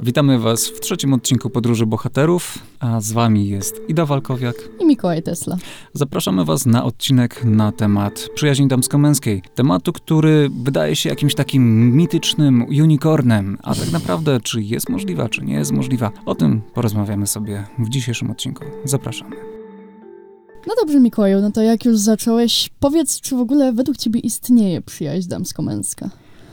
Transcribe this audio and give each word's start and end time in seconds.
Witamy 0.00 0.38
Was 0.38 0.66
w 0.66 0.80
trzecim 0.80 1.12
odcinku 1.12 1.50
Podróży 1.50 1.86
Bohaterów, 1.86 2.58
a 2.80 3.00
z 3.00 3.12
Wami 3.12 3.48
jest 3.48 3.80
Ida 3.88 4.06
Walkowiak 4.06 4.56
i 4.80 4.86
Mikołaj 4.86 5.22
Tesla. 5.22 5.56
Zapraszamy 5.92 6.44
Was 6.44 6.66
na 6.66 6.84
odcinek 6.84 7.44
na 7.44 7.72
temat 7.72 8.28
przyjaźni 8.34 8.68
damsko-męskiej. 8.68 9.42
Tematu, 9.54 9.92
który 9.92 10.50
wydaje 10.62 10.96
się 10.96 11.08
jakimś 11.08 11.34
takim 11.34 11.96
mitycznym 11.96 12.66
unicornem, 12.68 13.58
a 13.62 13.74
tak 13.74 13.92
naprawdę 13.92 14.40
czy 14.40 14.62
jest 14.62 14.88
możliwa, 14.88 15.28
czy 15.28 15.44
nie 15.44 15.54
jest 15.54 15.72
możliwa, 15.72 16.10
o 16.26 16.34
tym 16.34 16.60
porozmawiamy 16.74 17.26
sobie 17.26 17.66
w 17.78 17.88
dzisiejszym 17.88 18.30
odcinku. 18.30 18.64
Zapraszamy. 18.84 19.36
No 20.66 20.74
dobrze, 20.80 21.00
Mikołaju, 21.00 21.40
no 21.40 21.50
to 21.50 21.62
jak 21.62 21.84
już 21.84 21.98
zacząłeś, 21.98 22.70
powiedz, 22.80 23.20
czy 23.20 23.36
w 23.36 23.40
ogóle 23.40 23.72
według 23.72 23.96
ciebie 23.96 24.20
istnieje 24.20 24.82
przyjaźń 24.82 25.28
damsko-męska? 25.28 26.10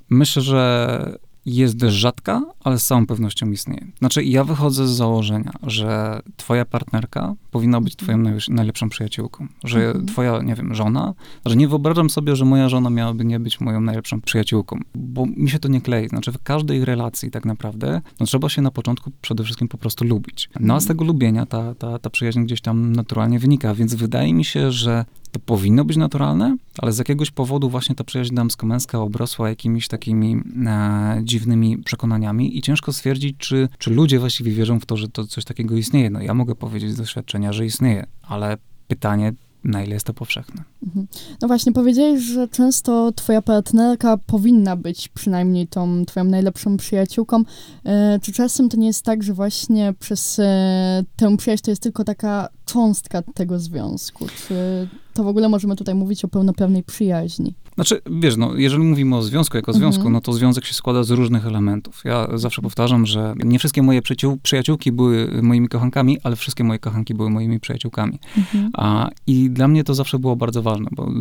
Myślę, 0.10 0.42
że 0.42 1.20
jest 1.56 1.82
rzadka, 1.82 2.42
ale 2.64 2.80
z 2.80 2.86
całą 2.86 3.06
pewnością 3.06 3.52
istnieje. 3.52 3.88
Znaczy, 4.00 4.24
ja 4.24 4.44
wychodzę 4.44 4.88
z 4.88 4.92
założenia, 4.92 5.52
że 5.64 6.20
twoja 6.38 6.66
partnerka 6.66 7.36
powinna 7.52 7.82
być 7.82 7.96
twoją 7.96 8.18
najlepszą 8.50 8.90
przyjaciółką. 8.90 9.48
Że 9.64 9.88
mhm. 9.88 10.06
twoja, 10.06 10.42
nie 10.42 10.56
wiem, 10.56 10.76
żona, 10.76 11.14
że 11.46 11.56
nie 11.56 11.68
wyobrażam 11.68 12.10
sobie, 12.10 12.36
że 12.36 12.46
moja 12.46 12.70
żona 12.70 12.90
miałaby 12.90 13.26
nie 13.26 13.40
być 13.40 13.62
moją 13.62 13.82
najlepszą 13.82 14.22
przyjaciółką, 14.22 14.80
bo 14.96 15.26
mi 15.26 15.50
się 15.50 15.60
to 15.60 15.68
nie 15.68 15.82
klei. 15.82 16.08
Znaczy, 16.08 16.32
w 16.32 16.44
każdej 16.44 16.86
relacji 16.86 17.32
tak 17.32 17.46
naprawdę, 17.46 18.02
no 18.20 18.26
trzeba 18.26 18.50
się 18.50 18.62
na 18.62 18.72
początku 18.72 19.12
przede 19.22 19.44
wszystkim 19.44 19.68
po 19.68 19.78
prostu 19.78 20.06
lubić. 20.06 20.50
No 20.60 20.76
a 20.76 20.80
z 20.80 20.84
mhm. 20.84 20.98
tego 20.98 21.06
lubienia 21.06 21.46
ta, 21.46 21.76
ta, 21.76 22.00
ta 22.00 22.10
przyjaźń 22.10 22.44
gdzieś 22.44 22.62
tam 22.62 22.92
naturalnie 22.92 23.40
wynika, 23.40 23.76
więc 23.76 23.96
wydaje 23.96 24.34
mi 24.34 24.46
się, 24.46 24.72
że 24.72 25.06
to 25.32 25.40
powinno 25.40 25.86
być 25.86 25.98
naturalne, 25.98 26.58
ale 26.78 26.94
z 26.94 26.98
jakiegoś 26.98 27.32
powodu 27.32 27.70
właśnie 27.70 27.96
ta 27.96 28.04
przyjaźń 28.04 28.36
damsko-męska 28.36 29.00
obrosła 29.00 29.50
jakimiś 29.50 29.88
takimi 29.88 30.42
e, 30.66 31.22
dziwnymi 31.24 31.78
przekonaniami 31.78 32.58
i 32.58 32.62
ciężko 32.62 32.94
stwierdzić, 32.94 33.38
czy, 33.38 33.70
czy 33.78 33.92
ludzie 33.92 34.20
właściwie 34.20 34.52
wierzą 34.52 34.80
w 34.80 34.86
to, 34.86 34.98
że 34.98 35.08
to 35.08 35.28
coś 35.28 35.46
takiego 35.46 35.76
istnieje. 35.76 36.10
No 36.10 36.22
ja 36.22 36.34
mogę 36.34 36.56
powiedzieć 36.56 36.92
z 36.92 36.98
doświadczenia, 36.98 37.54
że 37.54 37.66
istnieje, 37.66 38.06
ale 38.22 38.58
pytanie, 38.88 39.34
na 39.64 39.84
ile 39.84 39.94
jest 39.94 40.06
to 40.06 40.14
powszechne. 40.14 40.64
Mhm. 40.84 41.08
No 41.42 41.48
właśnie, 41.48 41.72
powiedziałeś, 41.72 42.22
że 42.22 42.48
często 42.48 43.12
twoja 43.12 43.42
partnerka 43.42 44.18
powinna 44.18 44.76
być 44.76 45.08
przynajmniej 45.08 45.68
tą 45.68 46.06
twoją 46.06 46.24
najlepszą 46.24 46.78
przyjaciółką. 46.78 47.44
E, 47.86 48.20
czy 48.22 48.32
czasem 48.32 48.70
to 48.70 48.78
nie 48.78 48.88
jest 48.88 49.06
tak, 49.06 49.24
że 49.24 49.34
właśnie 49.34 49.94
przez 50.00 50.40
e, 50.40 51.04
tę 51.16 51.38
przyjaźń 51.38 51.64
to 51.64 51.72
jest 51.72 51.84
tylko 51.84 52.04
taka 52.04 52.50
cząstka 52.66 53.22
tego 53.22 53.60
związku? 53.60 54.26
Czy 54.28 54.88
to 55.20 55.24
w 55.24 55.28
ogóle 55.28 55.50
możemy 55.50 55.76
tutaj 55.76 55.96
mówić 55.96 56.26
o 56.26 56.28
pełnoprawnej 56.28 56.84
przyjaźni? 56.84 57.54
Znaczy, 57.76 58.02
wiesz, 58.12 58.38
no, 58.38 58.56
jeżeli 58.56 58.84
mówimy 58.84 59.16
o 59.16 59.22
związku 59.22 59.58
jako 59.58 59.74
związku, 59.74 60.00
mhm. 60.00 60.14
no 60.14 60.22
to 60.22 60.34
związek 60.34 60.66
się 60.66 60.74
składa 60.74 61.04
z 61.04 61.10
różnych 61.10 61.46
elementów. 61.46 62.02
Ja 62.06 62.28
zawsze 62.34 62.62
powtarzam, 62.62 63.06
że 63.06 63.34
nie 63.44 63.60
wszystkie 63.60 63.82
moje 63.82 64.02
przyjaciół, 64.02 64.38
przyjaciółki 64.44 64.92
były 64.92 65.42
moimi 65.42 65.68
kochankami, 65.68 66.18
ale 66.24 66.36
wszystkie 66.36 66.64
moje 66.64 66.80
kochanki 66.80 67.14
były 67.14 67.30
moimi 67.30 67.60
przyjaciółkami. 67.60 68.20
Mhm. 68.38 68.70
A, 68.74 69.10
I 69.28 69.50
dla 69.50 69.68
mnie 69.68 69.84
to 69.84 69.94
zawsze 69.94 70.20
było 70.20 70.36
bardzo 70.36 70.62
ważne, 70.62 70.88
bo 70.92 71.12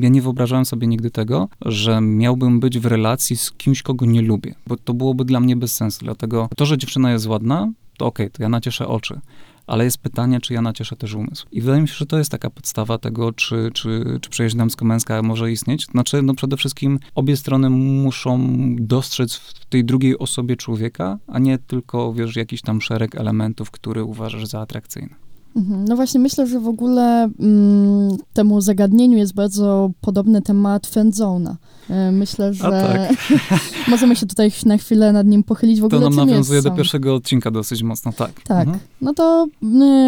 ja 0.00 0.08
nie 0.08 0.22
wyobrażałem 0.22 0.64
sobie 0.64 0.86
nigdy 0.86 1.10
tego, 1.10 1.48
że 1.66 2.00
miałbym 2.00 2.60
być 2.60 2.78
w 2.78 2.86
relacji 2.86 3.36
z 3.36 3.52
kimś, 3.52 3.82
kogo 3.82 4.06
nie 4.06 4.22
lubię, 4.22 4.54
bo 4.66 4.76
to 4.76 4.94
byłoby 4.94 5.24
dla 5.24 5.40
mnie 5.40 5.56
bez 5.56 5.74
sensu. 5.74 5.98
Dlatego 6.04 6.48
to, 6.56 6.66
że 6.66 6.78
dziewczyna 6.78 7.12
jest 7.12 7.26
ładna, 7.26 7.72
to 7.98 8.06
okej, 8.06 8.26
okay, 8.26 8.36
to 8.36 8.42
ja 8.42 8.48
nacieszę 8.48 8.88
oczy 8.88 9.20
ale 9.68 9.84
jest 9.84 9.98
pytanie, 9.98 10.40
czy 10.40 10.54
ja 10.54 10.62
nacieszę 10.62 10.96
też 10.96 11.14
umysł. 11.14 11.46
I 11.52 11.60
wydaje 11.60 11.82
mi 11.82 11.88
się, 11.88 11.94
że 11.94 12.06
to 12.06 12.18
jest 12.18 12.30
taka 12.30 12.50
podstawa 12.50 12.98
tego, 12.98 13.32
czy, 13.32 13.70
czy, 13.74 14.18
czy 14.20 14.30
przyjaźń 14.30 14.58
damsko-męska 14.58 15.22
może 15.22 15.52
istnieć. 15.52 15.86
Znaczy, 15.86 16.22
no 16.22 16.34
przede 16.34 16.56
wszystkim 16.56 16.98
obie 17.14 17.36
strony 17.36 17.70
muszą 17.70 18.48
dostrzec 18.76 19.34
w 19.34 19.66
tej 19.66 19.84
drugiej 19.84 20.18
osobie 20.18 20.56
człowieka, 20.56 21.18
a 21.26 21.38
nie 21.38 21.58
tylko, 21.58 22.12
wiesz, 22.12 22.36
jakiś 22.36 22.62
tam 22.62 22.80
szereg 22.80 23.14
elementów, 23.14 23.70
który 23.70 24.04
uważasz 24.04 24.46
za 24.46 24.60
atrakcyjne. 24.60 25.27
Mhm. 25.56 25.84
No 25.84 25.96
właśnie, 25.96 26.20
myślę, 26.20 26.46
że 26.46 26.60
w 26.60 26.68
ogóle 26.68 27.30
mm, 27.40 28.16
temu 28.32 28.60
zagadnieniu 28.60 29.18
jest 29.18 29.34
bardzo 29.34 29.90
podobny 30.00 30.42
temat 30.42 30.86
friendzona. 30.86 31.56
E, 31.90 32.12
myślę, 32.12 32.54
że 32.54 32.70
tak. 32.70 33.14
możemy 33.90 34.16
się 34.16 34.26
tutaj 34.26 34.50
na 34.66 34.76
chwilę 34.76 35.12
nad 35.12 35.26
nim 35.26 35.42
pochylić. 35.42 35.80
W 35.80 35.84
ogóle 35.84 36.00
to 36.00 36.10
nam 36.10 36.28
nawiązuje 36.28 36.62
do 36.62 36.70
pierwszego 36.70 37.14
odcinka 37.14 37.50
dosyć 37.50 37.82
mocno, 37.82 38.12
tak. 38.12 38.32
Tak. 38.42 38.66
Mhm. 38.66 38.78
No 39.00 39.14
to 39.14 39.46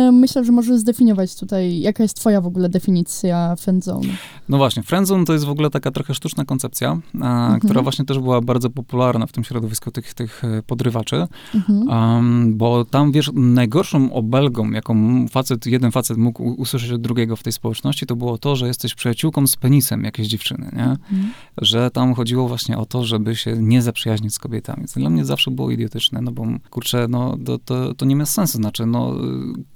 y, 0.08 0.12
myślę, 0.12 0.44
że 0.44 0.52
możesz 0.52 0.78
zdefiniować 0.78 1.34
tutaj, 1.34 1.80
jaka 1.80 2.02
jest 2.02 2.16
twoja 2.16 2.40
w 2.40 2.46
ogóle 2.46 2.68
definicja 2.68 3.56
friendzone. 3.56 4.08
No 4.48 4.56
właśnie, 4.56 4.82
friendzone 4.82 5.24
to 5.24 5.32
jest 5.32 5.44
w 5.44 5.50
ogóle 5.50 5.70
taka 5.70 5.90
trochę 5.90 6.14
sztuczna 6.14 6.44
koncepcja, 6.44 7.00
a, 7.20 7.42
mhm. 7.42 7.60
która 7.60 7.82
właśnie 7.82 8.04
też 8.04 8.18
była 8.18 8.40
bardzo 8.40 8.70
popularna 8.70 9.26
w 9.26 9.32
tym 9.32 9.44
środowisku 9.44 9.90
tych, 9.90 10.14
tych 10.14 10.44
e, 10.44 10.62
podrywaczy, 10.62 11.26
mhm. 11.54 11.88
um, 11.88 12.56
bo 12.56 12.84
tam, 12.84 13.12
wiesz, 13.12 13.30
najgorszą 13.34 14.12
obelgą, 14.12 14.70
jaką 14.70 15.26
facet, 15.30 15.66
jeden 15.66 15.90
facet 15.90 16.16
mógł 16.16 16.42
usłyszeć 16.42 16.90
od 16.90 17.00
drugiego 17.00 17.36
w 17.36 17.42
tej 17.42 17.52
społeczności, 17.52 18.06
to 18.06 18.16
było 18.16 18.38
to, 18.38 18.56
że 18.56 18.66
jesteś 18.66 18.94
przyjaciółką 18.94 19.46
z 19.46 19.56
penisem 19.56 20.04
jakiejś 20.04 20.28
dziewczyny, 20.28 20.70
nie? 20.72 20.84
Mhm 20.84 21.30
że 21.60 21.90
tam 21.90 22.14
chodziło 22.14 22.48
właśnie 22.48 22.78
o 22.78 22.86
to, 22.86 23.04
żeby 23.04 23.36
się 23.36 23.56
nie 23.56 23.82
zaprzyjaźnić 23.82 24.34
z 24.34 24.38
kobietami. 24.38 24.86
Co 24.86 25.00
dla 25.00 25.10
mnie 25.10 25.24
zawsze 25.24 25.50
było 25.50 25.70
idiotyczne, 25.70 26.20
no 26.20 26.32
bo 26.32 26.46
kurczę, 26.70 27.06
no 27.08 27.36
to, 27.44 27.58
to, 27.58 27.94
to 27.94 28.06
nie 28.06 28.16
ma 28.16 28.26
sensu. 28.26 28.58
Znaczy, 28.58 28.86
no 28.86 29.14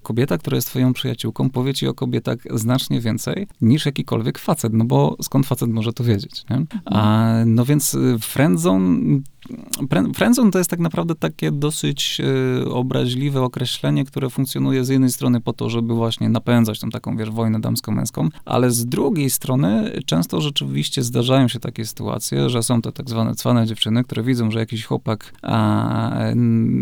kobieta, 0.02 0.38
która 0.38 0.54
jest 0.54 0.68
twoją 0.68 0.92
przyjaciółką, 0.92 1.50
powie 1.50 1.74
ci 1.74 1.88
o 1.88 1.94
kobietach 1.94 2.38
znacznie 2.54 3.00
więcej 3.00 3.46
niż 3.60 3.86
jakikolwiek 3.86 4.38
facet, 4.38 4.72
no 4.72 4.84
bo 4.84 5.16
skąd 5.22 5.46
facet 5.46 5.70
może 5.70 5.92
to 5.92 6.04
wiedzieć, 6.04 6.44
nie? 6.50 6.64
A, 6.84 7.32
no 7.46 7.64
więc 7.64 7.94
y, 7.94 8.18
friendzone 8.18 9.20
Friendzone 10.14 10.50
to 10.50 10.58
jest 10.58 10.70
tak 10.70 10.80
naprawdę 10.80 11.14
takie 11.14 11.50
dosyć 11.52 12.20
e, 12.20 12.68
obraźliwe 12.68 13.42
określenie, 13.42 14.04
które 14.04 14.30
funkcjonuje 14.30 14.84
z 14.84 14.88
jednej 14.88 15.10
strony 15.10 15.40
po 15.44 15.52
to, 15.52 15.70
żeby 15.70 15.94
właśnie 15.94 16.28
napędzać 16.28 16.80
tą 16.80 16.90
taką, 16.90 17.16
wiesz, 17.16 17.30
wojnę 17.30 17.60
damsko-męską, 17.60 18.28
ale 18.44 18.70
z 18.70 18.86
drugiej 18.86 19.30
strony 19.30 19.92
często 20.06 20.40
rzeczywiście 20.40 21.02
zdarzają 21.02 21.48
się 21.48 21.60
takie 21.60 21.86
sytuacje, 21.86 22.50
że 22.50 22.62
są 22.62 22.82
to 22.82 22.92
tak 22.92 23.10
zwane 23.10 23.34
cwane 23.34 23.66
dziewczyny, 23.66 24.04
które 24.04 24.22
widzą, 24.22 24.50
że 24.50 24.58
jakiś 24.58 24.84
chłopak, 24.84 25.32
a, 25.42 26.10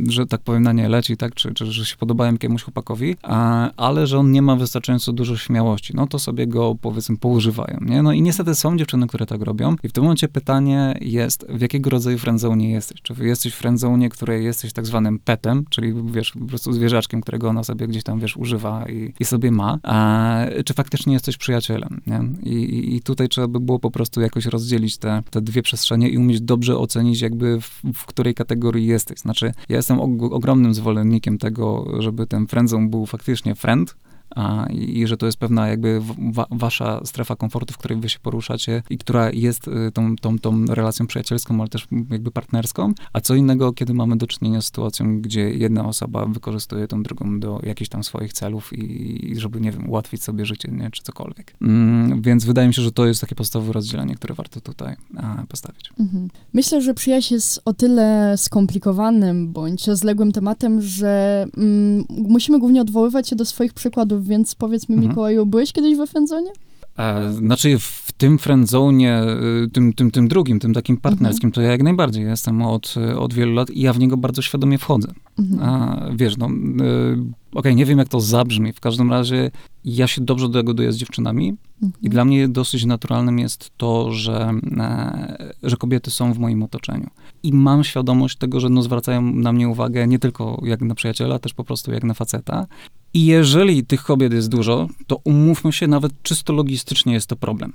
że 0.08 0.26
tak 0.26 0.40
powiem, 0.40 0.62
na 0.62 0.72
nie 0.72 0.88
leci, 0.88 1.16
tak, 1.16 1.34
czy, 1.34 1.54
czy 1.54 1.66
że 1.66 1.86
się 1.86 1.96
podobają 1.96 2.32
jakiemuś 2.32 2.62
chłopakowi, 2.62 3.16
a, 3.22 3.70
ale 3.76 4.06
że 4.06 4.18
on 4.18 4.32
nie 4.32 4.42
ma 4.42 4.56
wystarczająco 4.56 5.12
dużo 5.12 5.36
śmiałości, 5.36 5.92
no 5.96 6.06
to 6.06 6.18
sobie 6.18 6.46
go, 6.46 6.76
powiedzmy, 6.80 7.16
poużywają, 7.16 7.78
nie? 7.80 8.02
No 8.02 8.12
i 8.12 8.22
niestety 8.22 8.54
są 8.54 8.76
dziewczyny, 8.76 9.06
które 9.06 9.26
tak 9.26 9.42
robią 9.42 9.76
i 9.82 9.88
w 9.88 9.92
tym 9.92 10.04
momencie 10.04 10.28
pytanie 10.28 10.98
jest, 11.00 11.46
w 11.48 11.60
jakiego 11.60 11.90
rodzaju 11.90 12.18
friendzone 12.18 12.64
jesteś. 12.64 13.02
Czy 13.02 13.14
jesteś 13.20 13.54
w 13.54 13.56
friendzone, 13.56 14.08
której 14.08 14.44
jesteś 14.44 14.72
tak 14.72 14.86
zwanym 14.86 15.18
petem, 15.18 15.64
czyli 15.70 15.94
wiesz, 16.04 16.32
po 16.32 16.46
prostu 16.46 16.72
zwierzaczkiem, 16.72 17.20
którego 17.20 17.48
ona 17.48 17.64
sobie 17.64 17.88
gdzieś 17.88 18.02
tam, 18.02 18.20
wiesz, 18.20 18.36
używa 18.36 18.51
i, 18.88 19.12
i 19.20 19.24
sobie 19.24 19.50
ma, 19.50 19.78
a, 19.82 20.44
czy 20.64 20.74
faktycznie 20.74 21.12
jesteś 21.12 21.36
przyjacielem, 21.36 22.00
nie? 22.06 22.20
I, 22.42 22.96
I, 22.96 23.02
tutaj 23.02 23.28
trzeba 23.28 23.48
by 23.48 23.60
było 23.60 23.78
po 23.78 23.90
prostu 23.90 24.20
jakoś 24.20 24.46
rozdzielić 24.46 24.98
te, 24.98 25.22
te 25.30 25.40
dwie 25.40 25.62
przestrzenie 25.62 26.08
i 26.08 26.18
umieć 26.18 26.40
dobrze 26.40 26.78
ocenić 26.78 27.20
jakby 27.20 27.60
w, 27.60 27.82
w 27.94 28.06
której 28.06 28.34
kategorii 28.34 28.86
jesteś. 28.86 29.18
Znaczy, 29.18 29.52
ja 29.68 29.76
jestem 29.76 30.00
ogromnym 30.00 30.74
zwolennikiem 30.74 31.38
tego, 31.38 31.86
żeby 31.98 32.26
ten 32.26 32.46
friendzone 32.46 32.88
był 32.88 33.06
faktycznie 33.06 33.54
friend, 33.54 33.96
a, 34.37 34.66
i, 34.70 35.06
że 35.06 35.16
to 35.16 35.26
jest 35.26 35.38
pewna 35.38 35.69
jakby 35.69 36.00
wa, 36.32 36.47
wasza 36.50 37.00
strefa 37.04 37.37
komfortu, 37.37 37.75
w 37.75 37.78
której 37.78 37.98
wy 37.98 38.09
się 38.09 38.19
poruszacie 38.19 38.82
i 38.91 38.98
która 38.98 39.31
jest 39.31 39.69
y, 39.69 39.93
tą, 39.93 40.16
tą, 40.16 40.38
tą 40.38 40.66
relacją 40.66 41.06
przyjacielską, 41.06 41.60
ale 41.60 41.69
też 41.69 41.88
jakby 42.10 42.31
partnerską, 42.31 42.92
a 43.12 43.21
co 43.21 43.34
innego, 43.34 43.72
kiedy 43.72 43.94
mamy 43.94 44.16
do 44.16 44.26
czynienia 44.26 44.60
z 44.60 44.66
sytuacją, 44.66 45.21
gdzie 45.21 45.50
jedna 45.50 45.87
osoba 45.87 46.26
wykorzystuje 46.26 46.88
tą 46.88 47.03
drugą 47.03 47.41
do 47.41 47.60
jakichś 47.62 47.88
tam 47.88 48.04
swoich 48.04 48.32
celów 48.32 48.72
i, 48.72 49.31
i 49.31 49.41
żeby, 49.41 49.60
nie 49.60 49.72
wiem, 49.72 49.91
ułatwić 49.91 50.22
sobie 50.22 50.47
życie, 50.47 50.69
nie, 50.72 50.91
czy 50.91 51.03
cokolwiek. 51.03 51.54
Mm, 51.60 52.22
więc 52.22 52.44
wydaje 52.44 52.69
mi 52.69 52.75
się, 52.75 52.82
że 52.82 52.92
to 52.92 53.06
jest 53.06 53.21
takie 53.21 53.34
podstawowe 53.34 53.72
rozdzielenie, 53.72 54.15
które 54.15 54.34
warto 54.34 54.60
tutaj 54.60 54.97
a, 55.16 55.44
postawić. 55.48 55.91
Mhm. 56.00 56.28
Myślę, 56.53 56.81
że 56.81 56.94
przyjaźń 56.94 57.34
jest 57.34 57.62
o 57.65 57.72
tyle 57.72 58.34
skomplikowanym 58.37 59.53
bądź 59.53 59.87
rozległym 59.87 60.32
tematem, 60.32 60.81
że 60.81 61.47
mm, 61.56 62.04
musimy 62.09 62.59
głównie 62.59 62.80
odwoływać 62.80 63.28
się 63.28 63.36
do 63.36 63.45
swoich 63.45 63.74
przykładów 63.74 64.22
więc 64.22 64.54
powiedz 64.54 64.89
mi, 64.89 64.95
mhm. 64.95 65.10
Mikołaju, 65.10 65.47
byłeś 65.47 65.72
kiedyś 65.72 65.97
we 65.97 66.07
friendzone? 66.07 66.51
E, 66.98 67.33
znaczy 67.33 67.78
w 67.78 68.13
tym 68.16 68.39
friendzone, 68.39 69.27
y, 69.65 69.71
tym, 69.72 69.92
tym, 69.92 70.10
tym 70.10 70.28
drugim, 70.28 70.59
tym 70.59 70.74
takim 70.74 70.97
partnerskim, 70.97 71.48
mhm. 71.48 71.53
to 71.53 71.60
ja 71.60 71.71
jak 71.71 71.83
najbardziej 71.83 72.24
jestem 72.24 72.63
od, 72.63 72.95
od 73.19 73.34
wielu 73.34 73.53
lat 73.53 73.71
i 73.71 73.80
ja 73.80 73.92
w 73.92 73.98
niego 73.98 74.16
bardzo 74.16 74.42
świadomie 74.42 74.78
wchodzę. 74.78 75.09
Mhm. 75.39 75.69
A, 75.69 76.01
wiesz, 76.15 76.36
no, 76.36 76.47
y, 76.47 76.51
okej, 76.51 77.33
okay, 77.54 77.74
nie 77.74 77.84
wiem 77.84 77.98
jak 77.98 78.09
to 78.09 78.21
zabrzmi, 78.21 78.72
w 78.72 78.80
każdym 78.80 79.10
razie 79.10 79.51
ja 79.84 80.07
się 80.07 80.21
dobrze 80.21 80.48
dogaduję 80.48 80.92
z 80.92 80.97
dziewczynami 80.97 81.57
mhm. 81.83 82.03
i 82.03 82.09
dla 82.09 82.25
mnie 82.25 82.48
dosyć 82.48 82.84
naturalnym 82.84 83.39
jest 83.39 83.71
to, 83.77 84.13
że, 84.13 84.53
e, 84.78 85.53
że 85.63 85.77
kobiety 85.77 86.10
są 86.10 86.33
w 86.33 86.39
moim 86.39 86.63
otoczeniu. 86.63 87.10
I 87.42 87.53
mam 87.53 87.84
świadomość 87.84 88.36
tego, 88.36 88.60
że 88.60 88.68
no, 88.68 88.83
zwracają 88.83 89.22
na 89.22 89.53
mnie 89.53 89.68
uwagę 89.68 90.07
nie 90.07 90.18
tylko 90.18 90.60
jak 90.65 90.80
na 90.80 90.95
przyjaciela, 90.95 91.39
też 91.39 91.54
po 91.54 91.65
prostu 91.65 91.92
jak 91.92 92.04
na 92.04 92.15
faceta. 92.15 92.66
I 93.14 93.26
jeżeli 93.26 93.86
tych 93.86 94.03
kobiet 94.03 94.32
jest 94.32 94.48
dużo, 94.48 94.88
to 95.06 95.20
umówmy 95.24 95.72
się, 95.72 95.86
nawet 95.86 96.22
czysto 96.22 96.53
logistycznie 96.53 97.12
jest 97.12 97.26
to 97.26 97.36
problem. 97.36 97.72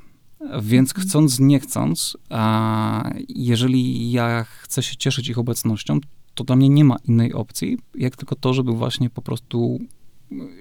Więc 0.62 0.90
mhm. 0.90 1.08
chcąc, 1.08 1.40
nie 1.40 1.60
chcąc, 1.60 2.18
a 2.30 3.10
jeżeli 3.30 4.12
ja 4.12 4.44
chcę 4.44 4.84
się 4.84 4.96
cieszyć 4.96 5.30
ich 5.30 5.38
obecnością, 5.38 6.00
to 6.36 6.44
dla 6.44 6.56
mnie 6.56 6.70
nie 6.70 6.86
ma 6.86 6.98
innej 7.08 7.34
opcji, 7.34 7.78
jak 7.96 8.16
tylko 8.16 8.36
to, 8.36 8.54
żeby 8.54 8.72
właśnie 8.72 9.10
po 9.10 9.22
prostu 9.22 9.80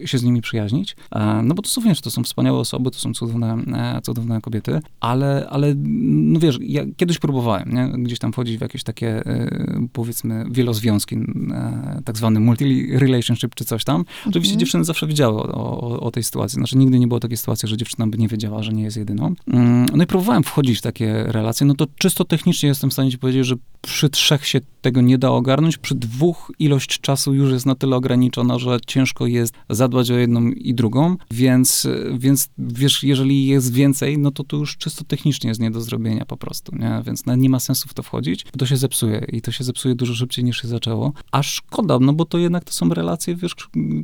się 0.05 0.19
z 0.19 0.23
nimi 0.23 0.41
przyjaźnić. 0.41 0.97
E, 1.13 1.43
no 1.43 1.55
bo 1.55 1.63
to 1.63 1.69
są, 1.69 1.81
wiesz, 1.81 2.01
to 2.01 2.11
są 2.11 2.23
wspaniałe 2.23 2.59
osoby, 2.59 2.91
to 2.91 2.99
są 2.99 3.15
cudowne, 3.15 3.57
e, 3.97 4.01
cudowne 4.03 4.41
kobiety, 4.41 4.81
ale, 5.01 5.47
ale 5.51 5.75
no 5.77 6.41
wiesz, 6.41 6.59
ja 6.61 6.83
kiedyś 6.97 7.19
próbowałem, 7.19 7.73
nie? 7.73 8.03
gdzieś 8.05 8.19
tam 8.19 8.33
wchodzić 8.33 8.59
w 8.59 8.61
jakieś 8.61 8.83
takie, 8.83 9.27
e, 9.27 9.89
powiedzmy, 9.93 10.45
wielozwiązki, 10.51 11.17
tak 12.05 12.17
zwany 12.17 12.41
multi-relationship 12.41 13.55
czy 13.55 13.65
coś 13.65 13.85
tam. 13.85 14.05
Oczywiście 14.27 14.53
mhm. 14.53 14.61
dziewczyny 14.61 14.85
zawsze 14.85 15.07
wiedziały 15.07 15.43
o, 15.43 15.81
o, 15.81 16.01
o, 16.01 16.11
tej 16.11 16.23
sytuacji. 16.23 16.57
Znaczy 16.57 16.77
nigdy 16.77 16.99
nie 16.99 17.07
było 17.07 17.21
takiej 17.21 17.37
sytuacji, 17.37 17.69
że 17.69 17.77
dziewczyna 17.77 18.07
by 18.07 18.19
nie 18.19 18.29
wiedziała, 18.29 18.63
że 18.63 18.73
nie 18.73 18.83
jest 18.83 18.97
jedyną. 18.97 19.35
Mm, 19.47 19.87
no 19.95 20.05
i 20.05 20.07
próbowałem 20.07 20.43
wchodzić 20.43 20.79
w 20.79 20.83
takie 20.83 21.25
relacje, 21.25 21.67
no 21.67 21.75
to 21.75 21.87
czysto 21.99 22.25
technicznie 22.25 22.69
jestem 22.69 22.91
w 22.91 22.93
stanie 22.93 23.11
ci 23.11 23.19
powiedzieć, 23.19 23.47
że 23.47 23.55
przy 23.81 24.09
trzech 24.09 24.47
się 24.47 24.61
tego 24.81 25.01
nie 25.01 25.19
da 25.19 25.31
ogarnąć, 25.31 25.79
przy 25.79 25.95
dwóch 25.95 26.53
ilość 26.59 27.01
czasu 27.01 27.35
już 27.35 27.53
jest 27.53 27.67
na 27.67 27.75
tyle 27.75 27.97
ograniczona, 27.97 28.59
że 28.59 28.79
ciężko 28.87 29.27
jest 29.27 29.55
zadbać 29.71 30.11
o 30.11 30.15
jedną 30.15 30.51
i 30.51 30.75
drugą, 30.75 31.17
więc, 31.31 31.89
więc 32.19 32.49
wiesz, 32.59 33.03
jeżeli 33.03 33.47
jest 33.47 33.73
więcej, 33.73 34.19
no 34.19 34.31
to 34.31 34.45
to 34.45 34.57
już 34.57 34.77
czysto 34.77 35.05
technicznie 35.05 35.49
jest 35.49 35.61
nie 35.61 35.71
do 35.71 35.81
zrobienia 35.81 36.25
po 36.25 36.37
prostu, 36.37 36.77
nie? 36.77 37.03
Więc 37.07 37.23
nie 37.37 37.51
ma 37.51 37.61
sensu 37.61 37.89
w 37.89 37.95
to 37.95 38.03
wchodzić, 38.03 38.45
bo 38.53 38.59
to 38.59 38.67
się 38.67 38.77
zepsuje 38.77 39.27
i 39.33 39.43
to 39.43 39.53
się 39.53 39.65
zepsuje 39.65 39.95
dużo 39.95 40.15
szybciej 40.15 40.45
niż 40.45 40.63
się 40.63 40.69
zaczęło, 40.69 41.13
a 41.33 41.43
szkoda, 41.43 41.99
no 41.99 42.13
bo 42.13 42.25
to 42.25 42.39
jednak 42.39 42.65
to 42.65 42.73
są 42.73 42.89
relacje, 42.89 43.37
wiesz, 43.37 43.55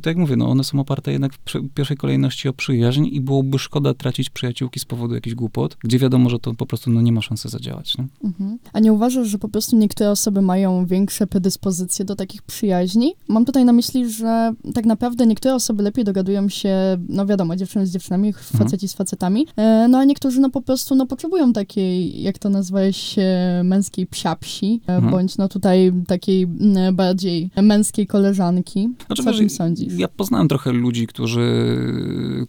tak 0.01 0.05
jak 0.05 0.17
mówię, 0.17 0.35
no 0.35 0.49
one 0.49 0.63
są 0.63 0.79
oparte 0.79 1.11
jednak 1.11 1.33
w 1.33 1.39
pierwszej 1.75 1.97
kolejności 1.97 2.49
o 2.49 2.53
przyjaźń 2.53 3.05
i 3.11 3.21
byłoby 3.21 3.59
szkoda 3.59 3.93
tracić 3.93 4.29
przyjaciółki 4.29 4.79
z 4.79 4.85
powodu 4.85 5.15
jakichś 5.15 5.35
głupot, 5.35 5.77
gdzie 5.83 5.99
wiadomo, 5.99 6.29
że 6.29 6.39
to 6.39 6.53
po 6.53 6.65
prostu 6.65 6.91
no, 6.91 7.01
nie 7.01 7.11
ma 7.11 7.21
szansy 7.21 7.49
zadziałać, 7.49 7.97
nie? 7.97 8.07
Mhm. 8.23 8.59
A 8.73 8.79
nie 8.79 8.93
uważasz, 8.93 9.27
że 9.27 9.39
po 9.39 9.49
prostu 9.49 9.77
niektóre 9.77 10.11
osoby 10.11 10.41
mają 10.41 10.85
większe 10.85 11.27
predyspozycje 11.27 12.05
do 12.05 12.15
takich 12.15 12.41
przyjaźni? 12.41 13.13
Mam 13.27 13.45
tutaj 13.45 13.65
na 13.65 13.73
myśli, 13.73 14.11
że 14.11 14.53
tak 14.73 14.85
naprawdę 14.85 15.25
niektóre 15.25 15.42
niektóre 15.43 15.55
osoby 15.55 15.83
lepiej 15.83 16.05
dogadują 16.05 16.49
się, 16.49 16.97
no 17.09 17.25
wiadomo, 17.25 17.55
dziewczyny 17.55 17.87
z 17.87 17.91
dziewczynami, 17.91 18.27
mhm. 18.27 18.45
faceci 18.57 18.87
z 18.87 18.93
facetami, 18.93 19.47
e, 19.55 19.87
no 19.89 19.97
a 19.97 20.03
niektórzy 20.03 20.39
no 20.39 20.49
po 20.49 20.61
prostu 20.61 20.95
no 20.95 21.05
potrzebują 21.05 21.53
takiej, 21.53 22.21
jak 22.23 22.39
to 22.39 22.49
nazwałeś, 22.49 23.15
męskiej 23.63 24.07
psiapsi, 24.07 24.81
e, 24.87 24.95
mhm. 24.95 25.11
bądź 25.11 25.37
no 25.37 25.47
tutaj 25.47 25.91
takiej 26.07 26.47
bardziej 26.93 27.49
męskiej 27.61 28.07
koleżanki. 28.07 28.89
Znaczy, 29.07 29.23
Co 29.23 29.29
o 29.29 29.33
tym 29.33 29.49
sądzisz? 29.49 29.93
Ja 29.93 30.07
poznałem 30.07 30.47
trochę 30.47 30.71
ludzi, 30.71 31.07
którzy, 31.07 31.77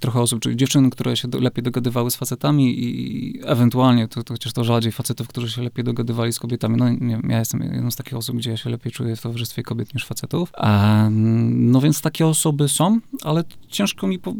trochę 0.00 0.20
osób, 0.20 0.40
czyli 0.40 0.56
dziewczyn, 0.56 0.90
które 0.90 1.16
się 1.16 1.28
do, 1.28 1.40
lepiej 1.40 1.64
dogadywały 1.64 2.10
z 2.10 2.16
facetami 2.16 2.84
i 2.84 3.40
ewentualnie, 3.44 4.08
to, 4.08 4.22
to 4.22 4.34
chociaż 4.34 4.52
to 4.52 4.64
rzadziej 4.64 4.92
facetów, 4.92 5.28
którzy 5.28 5.50
się 5.50 5.62
lepiej 5.62 5.84
dogadywali 5.84 6.32
z 6.32 6.38
kobietami. 6.38 6.76
No 6.76 6.90
nie 6.90 7.18
ja 7.28 7.38
jestem 7.38 7.62
jedną 7.62 7.90
z 7.90 7.96
takich 7.96 8.14
osób, 8.14 8.36
gdzie 8.36 8.50
ja 8.50 8.56
się 8.56 8.70
lepiej 8.70 8.92
czuję 8.92 9.16
w 9.16 9.22
towarzystwie 9.22 9.62
kobiet 9.62 9.94
niż 9.94 10.06
facetów. 10.06 10.52
A, 10.56 11.08
no 11.10 11.80
więc 11.80 12.00
takie 12.00 12.26
osoby 12.26 12.68
są, 12.68 12.83
ale 13.22 13.44
ciężko 13.68 14.06
mi 14.06 14.18
po 14.18 14.34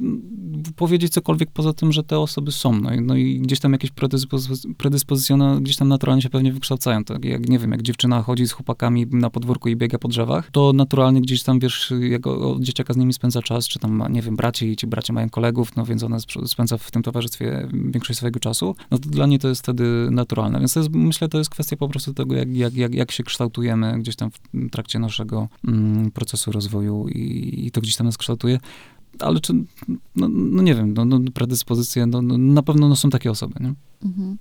powiedzieć 0.77 1.13
cokolwiek 1.13 1.51
poza 1.51 1.73
tym, 1.73 1.93
że 1.93 2.05
te 2.05 2.19
osoby 2.19 2.53
są. 2.53 2.81
No 2.81 2.95
i, 2.95 3.01
no 3.01 3.17
i 3.17 3.41
gdzieś 3.41 3.61
tam 3.61 3.73
jakieś 3.73 3.91
predyspozycje 4.79 5.37
no, 5.37 5.61
gdzieś 5.61 5.77
tam 5.77 5.89
naturalnie 5.89 6.23
się 6.23 6.31
pewnie 6.31 6.53
wykształcają. 6.53 7.05
Tak 7.05 7.25
jak, 7.25 7.49
nie 7.49 7.59
wiem, 7.59 7.71
jak 7.71 7.83
dziewczyna 7.83 8.23
chodzi 8.23 8.47
z 8.47 8.53
chłopakami 8.53 9.07
na 9.07 9.31
podwórku 9.31 9.69
i 9.69 9.77
biega 9.77 9.99
po 9.99 10.09
drzewach, 10.09 10.51
to 10.51 10.73
naturalnie 10.73 11.21
gdzieś 11.21 11.43
tam, 11.43 11.59
wiesz, 11.59 11.93
od 12.25 12.61
dzieciaka 12.61 12.95
z 12.95 12.97
nimi 12.97 13.13
spędza 13.13 13.43
czas, 13.43 13.69
czy 13.69 13.79
tam, 13.79 14.03
nie 14.11 14.23
wiem, 14.23 14.37
braci 14.37 14.67
i 14.67 14.77
ci 14.77 14.87
bracia 14.87 15.13
mają 15.13 15.31
kolegów, 15.31 15.77
no 15.77 15.85
więc 15.85 16.03
ona 16.03 16.19
spędza 16.47 16.79
w 16.79 16.91
tym 16.91 17.03
towarzystwie 17.03 17.69
większość 17.73 18.17
swojego 18.17 18.41
czasu, 18.41 18.77
no 18.91 18.99
to 18.99 19.09
dla 19.09 19.27
niej 19.27 19.39
to 19.39 19.49
jest 19.49 19.63
wtedy 19.63 20.09
naturalne. 20.11 20.59
Więc 20.59 20.75
to 20.75 20.81
jest, 20.81 20.91
myślę, 20.93 21.29
to 21.29 21.39
jest 21.39 21.51
kwestia 21.51 21.77
po 21.77 21.89
prostu 21.89 22.15
tego, 22.15 22.35
jak, 22.35 22.57
jak, 22.57 22.75
jak, 22.75 22.95
jak 22.95 23.13
się 23.13 23.23
kształtujemy 23.23 23.99
gdzieś 23.99 24.17
tam 24.17 24.31
w 24.31 24.71
trakcie 24.71 24.99
naszego 24.99 25.49
mm, 25.69 26.11
procesu 26.11 26.53
rozwoju 26.53 27.09
i, 27.09 27.67
i 27.67 27.71
to 27.71 27.81
gdzieś 27.81 27.97
tam 27.97 28.07
nas 28.07 28.19
kształtuje 28.19 28.34
kształtuje, 28.37 28.59
ale 29.21 29.41
czy, 29.41 29.53
no, 30.17 30.29
no 30.29 30.63
nie 30.63 30.75
wiem, 30.75 30.95
no, 30.95 31.05
no 31.05 31.21
predyspozycje, 31.35 32.07
no, 32.07 32.23
no, 32.23 32.39
na 32.39 32.63
pewno 32.63 32.89
no, 32.89 32.97
są 32.97 33.11
takie 33.11 33.31
osoby, 33.31 33.55
nie? 33.61 33.75
Mhm. 34.05 34.39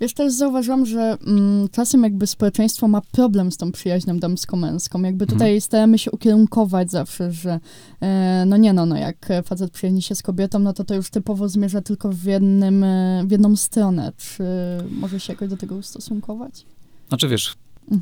Wiesz, 0.00 0.14
też 0.14 0.32
zauważyłam, 0.32 0.86
że 0.86 1.16
mm, 1.26 1.68
czasem 1.68 2.02
jakby 2.02 2.26
społeczeństwo 2.26 2.88
ma 2.88 3.00
problem 3.00 3.52
z 3.52 3.56
tą 3.56 3.72
przyjaźnią 3.72 4.18
damsko-męską. 4.18 5.02
Jakby 5.02 5.26
tutaj 5.26 5.48
mhm. 5.48 5.60
staramy 5.60 5.98
się 5.98 6.10
ukierunkować 6.10 6.90
zawsze, 6.90 7.32
że 7.32 7.60
e, 8.00 8.44
no 8.46 8.56
nie 8.56 8.72
no, 8.72 8.86
no 8.86 8.96
jak 8.96 9.28
facet 9.44 9.70
przyjaźni 9.70 10.02
się 10.02 10.14
z 10.14 10.22
kobietą, 10.22 10.58
no 10.58 10.72
to 10.72 10.84
to 10.84 10.94
już 10.94 11.10
typowo 11.10 11.48
zmierza 11.48 11.80
tylko 11.80 12.12
w, 12.12 12.24
jednym, 12.24 12.84
e, 12.84 13.24
w 13.26 13.30
jedną 13.30 13.56
stronę. 13.56 14.12
Czy 14.16 14.44
może 14.90 15.20
się 15.20 15.32
jakoś 15.32 15.48
do 15.48 15.56
tego 15.56 15.74
ustosunkować? 15.74 16.66
Znaczy 17.08 17.28
wiesz, 17.28 17.54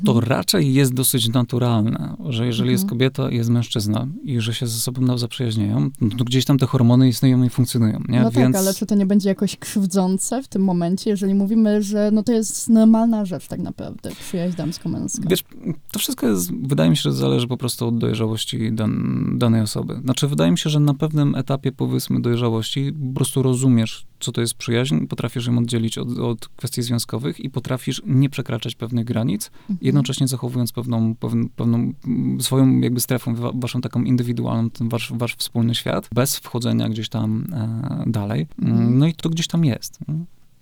to 0.05 0.19
raczej 0.19 0.73
jest 0.73 0.93
dosyć 0.93 1.29
naturalne, 1.29 2.15
że 2.29 2.45
jeżeli 2.45 2.69
mhm. 2.69 2.71
jest 2.71 2.89
kobieta 2.89 3.29
i 3.29 3.35
jest 3.35 3.49
mężczyzna 3.49 4.07
i 4.23 4.39
że 4.39 4.53
się 4.53 4.67
ze 4.67 4.79
sobą 4.79 5.17
zaprzyjaźniają, 5.17 5.89
no 6.01 6.09
to 6.17 6.23
gdzieś 6.23 6.45
tam 6.45 6.57
te 6.57 6.65
hormony 6.65 7.09
istnieją 7.09 7.43
i 7.43 7.49
funkcjonują, 7.49 7.99
nie? 8.09 8.19
No 8.19 8.25
tak, 8.25 8.33
Więc... 8.33 8.55
tak, 8.55 8.61
ale 8.61 8.73
czy 8.73 8.85
to 8.85 8.95
nie 8.95 9.05
będzie 9.05 9.29
jakoś 9.29 9.57
krzywdzące 9.57 10.43
w 10.43 10.47
tym 10.47 10.63
momencie, 10.63 11.09
jeżeli 11.09 11.33
mówimy, 11.33 11.83
że 11.83 12.09
no 12.13 12.23
to 12.23 12.31
jest 12.31 12.69
normalna 12.69 13.25
rzecz 13.25 13.47
tak 13.47 13.59
naprawdę, 13.59 14.11
przyjaźń 14.19 14.57
damsko-męska? 14.57 15.29
Wiesz, 15.29 15.43
to 15.91 15.99
wszystko 15.99 16.27
jest, 16.27 16.51
wydaje 16.53 16.89
mi 16.89 16.97
się, 16.97 17.01
że 17.01 17.13
zależy 17.13 17.47
po 17.47 17.57
prostu 17.57 17.87
od 17.87 17.97
dojrzałości 17.97 18.73
dan, 18.73 19.25
danej 19.37 19.61
osoby. 19.61 19.99
Znaczy, 20.03 20.27
wydaje 20.27 20.51
mi 20.51 20.57
się, 20.57 20.69
że 20.69 20.79
na 20.79 20.93
pewnym 20.93 21.35
etapie, 21.35 21.71
powiedzmy, 21.71 22.21
dojrzałości 22.21 22.93
po 23.09 23.15
prostu 23.15 23.43
rozumiesz, 23.43 24.05
co 24.19 24.31
to 24.31 24.41
jest 24.41 24.53
przyjaźń, 24.53 25.05
potrafisz 25.05 25.47
ją 25.47 25.57
oddzielić 25.57 25.97
od, 25.97 26.19
od 26.19 26.47
kwestii 26.47 26.81
związkowych 26.81 27.39
i 27.39 27.49
potrafisz 27.49 28.01
nie 28.05 28.29
przekraczać 28.29 28.75
pewnych 28.75 29.05
granic. 29.05 29.51
Jednocześnie 29.81 30.27
zachowując 30.27 30.71
pewną, 30.71 31.15
pewną, 31.15 31.49
pewną 31.55 31.93
swoją 32.39 32.79
jakby 32.79 32.99
strefą, 32.99 33.35
waszą 33.53 33.81
taką 33.81 34.03
indywidualną, 34.03 34.69
ten 34.69 34.89
wasz, 34.89 35.13
wasz 35.15 35.35
wspólny 35.35 35.75
świat, 35.75 36.09
bez 36.13 36.37
wchodzenia 36.37 36.89
gdzieś 36.89 37.09
tam 37.09 37.47
e, 37.53 38.11
dalej. 38.11 38.47
Mhm. 38.61 38.97
No 38.97 39.07
i 39.07 39.13
to 39.13 39.29
gdzieś 39.29 39.47
tam 39.47 39.65
jest. 39.65 39.99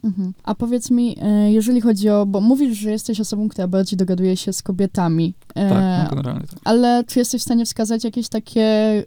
Mhm. 0.03 0.33
A 0.43 0.55
powiedz 0.55 0.91
mi, 0.91 1.17
e, 1.21 1.51
jeżeli 1.51 1.81
chodzi 1.81 2.09
o, 2.09 2.25
bo 2.25 2.41
mówisz, 2.41 2.77
że 2.77 2.91
jesteś 2.91 3.19
osobą, 3.19 3.49
która 3.49 3.67
bardziej 3.67 3.97
dogaduje 3.97 4.37
się 4.37 4.53
z 4.53 4.63
kobietami. 4.63 5.33
E, 5.55 5.69
tak, 5.69 6.03
no 6.03 6.15
generalnie 6.15 6.47
tak. 6.47 6.59
Ale 6.63 7.03
czy 7.07 7.19
jesteś 7.19 7.41
w 7.41 7.45
stanie 7.45 7.65
wskazać 7.65 8.03
jakieś 8.03 8.29
takie 8.29 9.03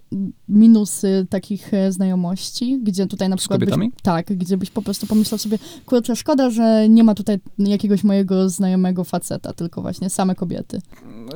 minusy 0.48 1.26
takich 1.30 1.74
e, 1.74 1.92
znajomości, 1.92 2.80
gdzie 2.82 3.06
tutaj 3.06 3.28
na 3.28 3.36
przykład... 3.36 3.60
Z 3.60 3.60
kobietami? 3.60 3.90
Byś, 3.90 4.02
tak, 4.02 4.26
gdzie 4.26 4.56
byś 4.56 4.70
po 4.70 4.82
prostu 4.82 5.06
pomyślał 5.06 5.38
sobie, 5.38 5.58
kurczę, 5.86 6.16
szkoda, 6.16 6.50
że 6.50 6.88
nie 6.88 7.04
ma 7.04 7.14
tutaj 7.14 7.38
jakiegoś 7.58 8.04
mojego 8.04 8.48
znajomego 8.48 9.04
faceta, 9.04 9.52
tylko 9.52 9.82
właśnie 9.82 10.10
same 10.10 10.34
kobiety. 10.34 10.80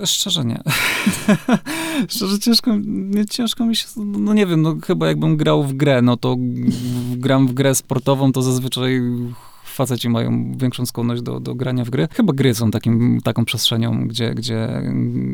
Szczerze 0.05 0.44
nie. 0.44 0.62
Szczerze 2.08 2.38
ciężko, 2.38 2.76
nie, 2.87 3.26
ciężko 3.26 3.67
mi 3.67 3.77
się, 3.77 3.86
no 3.96 4.34
nie 4.34 4.46
wiem, 4.46 4.62
no 4.62 4.77
chyba 4.86 5.06
jakbym 5.06 5.36
grał 5.36 5.65
w 5.65 5.72
grę, 5.72 6.03
no 6.03 6.17
to 6.17 6.36
gram 7.17 7.48
w 7.48 7.53
grę 7.53 7.74
sportową, 7.74 8.32
to 8.32 8.43
zazwyczaj 8.43 9.00
faceci 9.79 10.08
mają 10.08 10.53
większą 10.56 10.87
skłonność 10.87 11.23
do, 11.23 11.41
do 11.41 11.55
grania 11.55 11.85
w 11.85 11.91
gry. 11.91 12.08
Chyba 12.13 12.32
gry 12.32 12.55
są 12.55 12.70
takim, 12.70 13.20
taką 13.25 13.44
przestrzenią, 13.44 14.08
gdzie, 14.08 14.35
gdzie, 14.35 14.82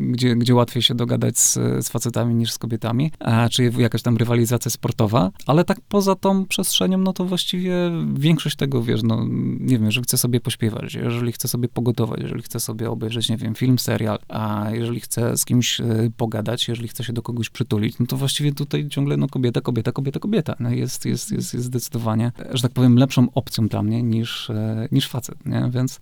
gdzie, 0.09 0.35
gdzie 0.35 0.55
łatwiej 0.55 0.81
się 0.81 0.95
dogadać 0.95 1.37
z, 1.37 1.53
z 1.85 1.89
facetami 1.89 2.35
niż 2.35 2.51
z 2.51 2.57
kobietami, 2.57 3.11
a, 3.19 3.49
czy 3.49 3.71
jakaś 3.77 4.01
tam 4.01 4.17
rywalizacja 4.17 4.71
sportowa, 4.71 5.31
ale 5.47 5.63
tak 5.63 5.77
poza 5.89 6.15
tą 6.15 6.45
przestrzenią, 6.45 6.97
no 6.97 7.13
to 7.13 7.25
właściwie 7.25 7.75
większość 8.13 8.55
tego, 8.55 8.83
wiesz, 8.83 9.03
no 9.03 9.25
nie 9.59 9.75
wiem, 9.77 9.85
jeżeli 9.85 10.03
chcę 10.03 10.17
sobie 10.17 10.39
pośpiewać, 10.39 10.93
jeżeli 10.93 11.31
chcę 11.31 11.47
sobie 11.47 11.67
pogotować, 11.69 12.19
jeżeli 12.21 12.41
chcę 12.41 12.59
sobie 12.59 12.91
obejrzeć, 12.91 13.29
nie 13.29 13.37
wiem, 13.37 13.55
film, 13.55 13.79
serial, 13.79 14.19
a 14.27 14.67
jeżeli 14.73 14.99
chcę 14.99 15.37
z 15.37 15.45
kimś 15.45 15.79
y, 15.79 16.11
pogadać, 16.17 16.67
jeżeli 16.67 16.87
chcę 16.87 17.03
się 17.03 17.13
do 17.13 17.21
kogoś 17.21 17.49
przytulić, 17.49 17.99
no 17.99 18.05
to 18.05 18.17
właściwie 18.17 18.53
tutaj 18.53 18.87
ciągle, 18.89 19.17
no 19.17 19.27
kobieta, 19.27 19.61
kobieta, 19.61 19.91
kobieta, 19.91 20.19
kobieta. 20.19 20.55
No 20.59 20.69
jest, 20.69 21.05
jest, 21.05 21.31
jest, 21.31 21.53
jest 21.53 21.65
zdecydowanie, 21.65 22.31
że 22.51 22.61
tak 22.61 22.71
powiem, 22.71 22.97
lepszą 22.97 23.27
opcją 23.33 23.67
dla 23.67 23.83
mnie 23.83 24.03
niż 24.03 24.34
niż, 24.35 24.49
e, 24.49 24.87
niż 24.91 25.07
facet, 25.07 25.45
nie? 25.45 25.69
Więc 25.73 25.99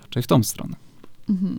raczej 0.00 0.22
w 0.22 0.26
tą 0.26 0.42
stronę. 0.42 0.76
Mhm. 1.28 1.58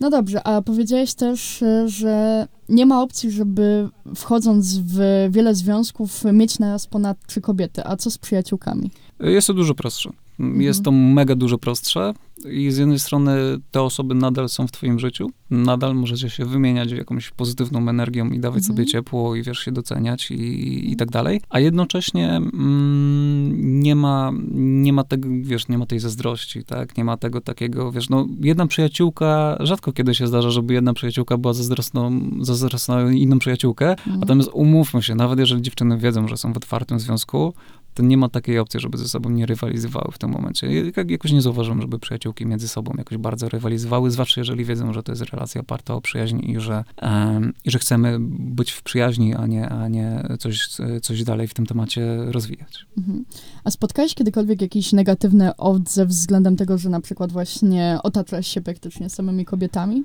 No 0.00 0.10
dobrze, 0.10 0.46
a 0.46 0.62
powiedziałeś 0.62 1.14
też, 1.14 1.62
e, 1.62 1.88
że 1.88 2.48
nie 2.68 2.86
ma 2.86 3.02
opcji, 3.02 3.30
żeby 3.30 3.88
wchodząc 4.16 4.78
w 4.78 4.98
wiele 5.30 5.54
związków 5.54 6.24
mieć 6.32 6.58
naraz 6.58 6.86
ponad 6.86 7.26
trzy 7.26 7.40
kobiety. 7.40 7.86
A 7.86 7.96
co 7.96 8.10
z 8.10 8.18
przyjaciółkami? 8.18 8.90
Jest 9.20 9.46
to 9.46 9.54
dużo 9.54 9.74
prostsze. 9.74 10.10
Mhm. 10.40 10.62
Jest 10.62 10.84
to 10.84 10.92
mega 10.92 11.34
dużo 11.34 11.58
prostsze 11.58 12.14
i 12.50 12.70
z 12.70 12.76
jednej 12.76 12.98
strony 12.98 13.32
te 13.70 13.82
osoby 13.82 14.14
nadal 14.14 14.48
są 14.48 14.66
w 14.66 14.72
twoim 14.72 14.98
życiu, 14.98 15.30
nadal 15.50 15.94
możecie 15.94 16.30
się 16.30 16.44
wymieniać 16.44 16.90
jakąś 16.90 17.30
pozytywną 17.30 17.88
energią 17.88 18.30
i 18.30 18.40
dawać 18.40 18.58
mhm. 18.58 18.76
sobie 18.76 18.86
ciepło 18.86 19.34
i 19.34 19.42
wiesz, 19.42 19.58
się 19.58 19.72
doceniać 19.72 20.30
i, 20.30 20.92
i 20.92 20.96
tak 20.96 21.10
dalej, 21.10 21.40
a 21.48 21.60
jednocześnie 21.60 22.36
mm, 22.36 23.80
nie 23.80 23.96
ma, 23.96 24.32
nie 24.54 24.92
ma 24.92 25.04
tego, 25.04 25.28
wiesz, 25.42 25.68
nie 25.68 25.78
ma 25.78 25.86
tej 25.86 25.98
zazdrości, 25.98 26.64
tak, 26.64 26.96
nie 26.96 27.04
ma 27.04 27.16
tego 27.16 27.40
takiego, 27.40 27.92
wiesz, 27.92 28.08
no 28.08 28.26
jedna 28.40 28.66
przyjaciółka, 28.66 29.56
rzadko 29.60 29.92
kiedy 29.92 30.14
się 30.14 30.26
zdarza, 30.26 30.50
żeby 30.50 30.74
jedna 30.74 30.94
przyjaciółka 30.94 31.38
była 31.38 31.54
zazdrosną, 31.54 32.30
zazdrosna 32.40 33.12
inną 33.12 33.38
przyjaciółkę, 33.38 33.90
mhm. 33.90 34.20
natomiast 34.20 34.50
umówmy 34.52 35.02
się, 35.02 35.14
nawet 35.14 35.38
jeżeli 35.38 35.62
dziewczyny 35.62 35.98
wiedzą, 35.98 36.28
że 36.28 36.36
są 36.36 36.52
w 36.52 36.56
otwartym 36.56 37.00
związku, 37.00 37.54
to 37.94 38.02
nie 38.02 38.16
ma 38.16 38.28
takiej 38.28 38.58
opcji, 38.58 38.80
żeby 38.80 38.98
ze 38.98 39.08
sobą 39.08 39.30
nie 39.30 39.46
rywalizowały 39.46 40.12
w 40.12 40.18
tym 40.18 40.30
momencie. 40.30 40.84
Jak, 40.96 41.10
jakoś 41.10 41.32
nie 41.32 41.42
zauważam, 41.42 41.80
żeby 41.80 41.98
przyjaciółki 41.98 42.46
między 42.46 42.68
sobą 42.68 42.92
jakoś 42.98 43.18
bardzo 43.18 43.48
rywalizowały, 43.48 44.10
zwłaszcza 44.10 44.40
jeżeli 44.40 44.64
wiedzą, 44.64 44.92
że 44.92 45.02
to 45.02 45.12
jest 45.12 45.22
relacja 45.22 45.60
oparta 45.60 45.94
o 45.94 46.00
przyjaźń 46.00 46.50
i 46.50 46.60
że, 46.60 46.84
um, 47.02 47.52
i 47.64 47.70
że 47.70 47.78
chcemy 47.78 48.16
być 48.20 48.70
w 48.70 48.82
przyjaźni, 48.82 49.34
a 49.34 49.46
nie, 49.46 49.68
a 49.68 49.88
nie 49.88 50.22
coś, 50.38 50.68
coś 51.02 51.24
dalej 51.24 51.48
w 51.48 51.54
tym 51.54 51.66
temacie 51.66 52.16
rozwijać. 52.24 52.86
Mhm. 52.98 53.24
A 53.64 53.70
spotkałeś 53.70 54.14
kiedykolwiek 54.14 54.62
jakiś 54.62 54.92
negatywny 54.92 55.56
odzew 55.56 56.08
względem 56.08 56.56
tego, 56.56 56.78
że 56.78 56.90
na 56.90 57.00
przykład 57.00 57.32
właśnie 57.32 57.98
otaczasz 58.02 58.46
się 58.46 58.60
praktycznie 58.60 59.10
samymi 59.10 59.44
kobietami? 59.44 60.04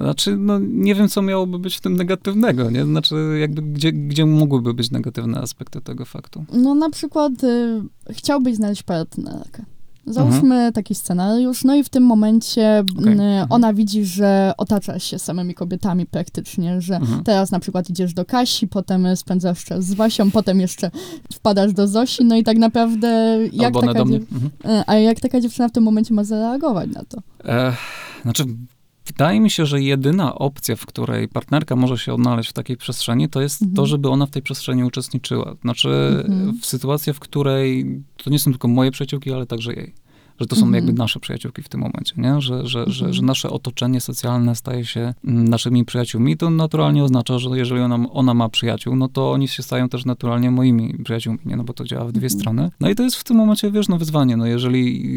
Znaczy, 0.00 0.36
no 0.36 0.58
nie 0.58 0.94
wiem, 0.94 1.08
co 1.08 1.22
miałoby 1.22 1.58
być 1.58 1.76
w 1.76 1.80
tym 1.80 1.96
negatywnego, 1.96 2.70
nie? 2.70 2.84
Znaczy, 2.84 3.14
jakby, 3.40 3.62
gdzie, 3.62 3.92
gdzie 3.92 4.26
mogłyby 4.26 4.74
być 4.74 4.90
negatywne 4.90 5.40
aspekty 5.40 5.80
tego 5.80 6.04
faktu? 6.04 6.44
No 6.52 6.74
na 6.74 6.90
przykład 6.90 7.44
y, 7.44 7.82
chciałbyś 8.10 8.56
znaleźć 8.56 8.82
partnerkę. 8.82 9.64
Załóżmy 10.06 10.54
mhm. 10.54 10.72
taki 10.72 10.94
scenariusz, 10.94 11.64
no 11.64 11.74
i 11.74 11.84
w 11.84 11.88
tym 11.88 12.02
momencie 12.02 12.84
okay. 12.98 13.12
Mhm. 13.12 13.46
ona 13.50 13.74
widzi, 13.74 14.04
że 14.04 14.52
otaczasz 14.58 15.04
się 15.04 15.18
samymi 15.18 15.54
kobietami 15.54 16.06
praktycznie, 16.06 16.80
że 16.80 16.96
mhm. 16.96 17.24
teraz 17.24 17.50
na 17.50 17.60
przykład 17.60 17.90
idziesz 17.90 18.14
do 18.14 18.24
Kasi, 18.24 18.68
potem 18.68 19.16
spędzasz 19.16 19.64
czas 19.64 19.84
z 19.84 19.94
Wasią, 19.94 20.30
potem 20.30 20.60
jeszcze 20.60 20.90
wpadasz 21.32 21.72
do 21.72 21.88
Zosi, 21.88 22.24
no 22.24 22.36
i 22.36 22.44
tak 22.44 22.56
naprawdę 22.56 23.38
jak 23.52 23.74
taka, 23.74 24.04
dziew... 24.04 24.32
mhm. 24.32 24.50
E, 24.64 24.84
a 24.86 24.94
jak 24.94 25.20
taka 25.20 25.40
dziewczyna 25.40 25.68
w 25.68 25.72
tym 25.72 25.84
momencie 25.84 26.14
ma 26.14 26.24
zareagować 26.24 26.90
na 26.90 27.04
to? 27.04 27.18
Ech, 27.44 27.74
znaczy 28.22 28.44
Wydaje 29.06 29.40
mi 29.40 29.50
się, 29.50 29.66
że 29.66 29.82
jedyna 29.82 30.34
opcja, 30.34 30.76
w 30.76 30.86
której 30.86 31.28
partnerka 31.28 31.76
może 31.76 31.98
się 31.98 32.14
odnaleźć 32.14 32.50
w 32.50 32.52
takiej 32.52 32.76
przestrzeni, 32.76 33.28
to 33.28 33.40
jest 33.40 33.62
mhm. 33.62 33.76
to, 33.76 33.86
żeby 33.86 34.08
ona 34.08 34.26
w 34.26 34.30
tej 34.30 34.42
przestrzeni 34.42 34.84
uczestniczyła. 34.84 35.56
Znaczy, 35.60 35.88
mhm. 36.28 36.60
w 36.60 36.66
sytuacji, 36.66 37.12
w 37.12 37.20
której 37.20 38.00
to 38.16 38.30
nie 38.30 38.38
są 38.38 38.50
tylko 38.50 38.68
moje 38.68 38.90
przyjaciółki, 38.90 39.32
ale 39.32 39.46
także 39.46 39.72
jej 39.72 39.94
że 40.40 40.46
to 40.46 40.56
są 40.56 40.64
jakby 40.64 40.78
mhm. 40.78 40.96
nasze 40.96 41.20
przyjaciółki 41.20 41.62
w 41.62 41.68
tym 41.68 41.80
momencie, 41.80 42.14
nie? 42.16 42.40
Że, 42.40 42.66
że, 42.66 42.84
że, 42.86 42.92
że 42.92 43.06
mhm. 43.06 43.26
nasze 43.26 43.50
otoczenie 43.50 44.00
socjalne 44.00 44.54
staje 44.54 44.84
się 44.84 45.14
mm, 45.24 45.48
naszymi 45.48 45.84
przyjaciółmi. 45.84 46.36
To 46.36 46.50
naturalnie 46.50 47.04
oznacza, 47.04 47.38
że 47.38 47.48
jeżeli 47.50 47.80
ona, 47.80 48.06
ona 48.12 48.34
ma 48.34 48.48
przyjaciół, 48.48 48.96
no 48.96 49.08
to 49.08 49.32
oni 49.32 49.48
się 49.48 49.62
stają 49.62 49.88
też 49.88 50.04
naturalnie 50.04 50.50
moimi 50.50 50.94
przyjaciółmi, 51.04 51.38
nie? 51.44 51.56
No 51.56 51.64
bo 51.64 51.72
to 51.72 51.84
działa 51.84 52.04
w 52.04 52.12
dwie 52.12 52.26
mhm. 52.26 52.40
strony. 52.40 52.70
No 52.80 52.90
i 52.90 52.94
to 52.94 53.02
jest 53.02 53.16
w 53.16 53.24
tym 53.24 53.36
momencie, 53.36 53.70
wiesz, 53.70 53.88
no 53.88 53.98
wyzwanie. 53.98 54.36
No 54.36 54.46
jeżeli, 54.46 55.10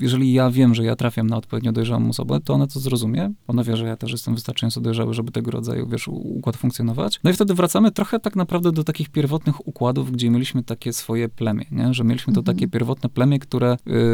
jeżeli 0.00 0.32
ja 0.32 0.50
wiem, 0.50 0.74
że 0.74 0.84
ja 0.84 0.96
trafiam 0.96 1.26
na 1.26 1.36
odpowiednio 1.36 1.72
dojrzałą 1.72 2.08
osobę, 2.08 2.40
to 2.40 2.54
ona 2.54 2.66
to 2.66 2.80
zrozumie. 2.80 3.32
Ona 3.48 3.64
wie, 3.64 3.76
że 3.76 3.86
ja 3.86 3.96
też 3.96 4.12
jestem 4.12 4.34
wystarczająco 4.34 4.80
dojrzały, 4.80 5.14
żeby 5.14 5.32
tego 5.32 5.50
rodzaju, 5.50 5.86
wiesz, 5.86 6.08
układ 6.08 6.56
funkcjonować. 6.56 7.20
No 7.24 7.30
i 7.30 7.34
wtedy 7.34 7.54
wracamy 7.54 7.90
trochę 7.90 8.20
tak 8.20 8.36
naprawdę 8.36 8.72
do 8.72 8.84
takich 8.84 9.08
pierwotnych 9.08 9.68
układów, 9.68 10.12
gdzie 10.12 10.30
mieliśmy 10.30 10.62
takie 10.62 10.92
swoje 10.92 11.28
plemię, 11.28 11.66
nie? 11.70 11.94
Że 11.94 12.04
mieliśmy 12.04 12.32
to 12.32 12.42
takie 12.42 12.68
pierwotne 12.68 13.08
plemię, 13.08 13.38
które 13.38 13.76
yy, 13.86 14.13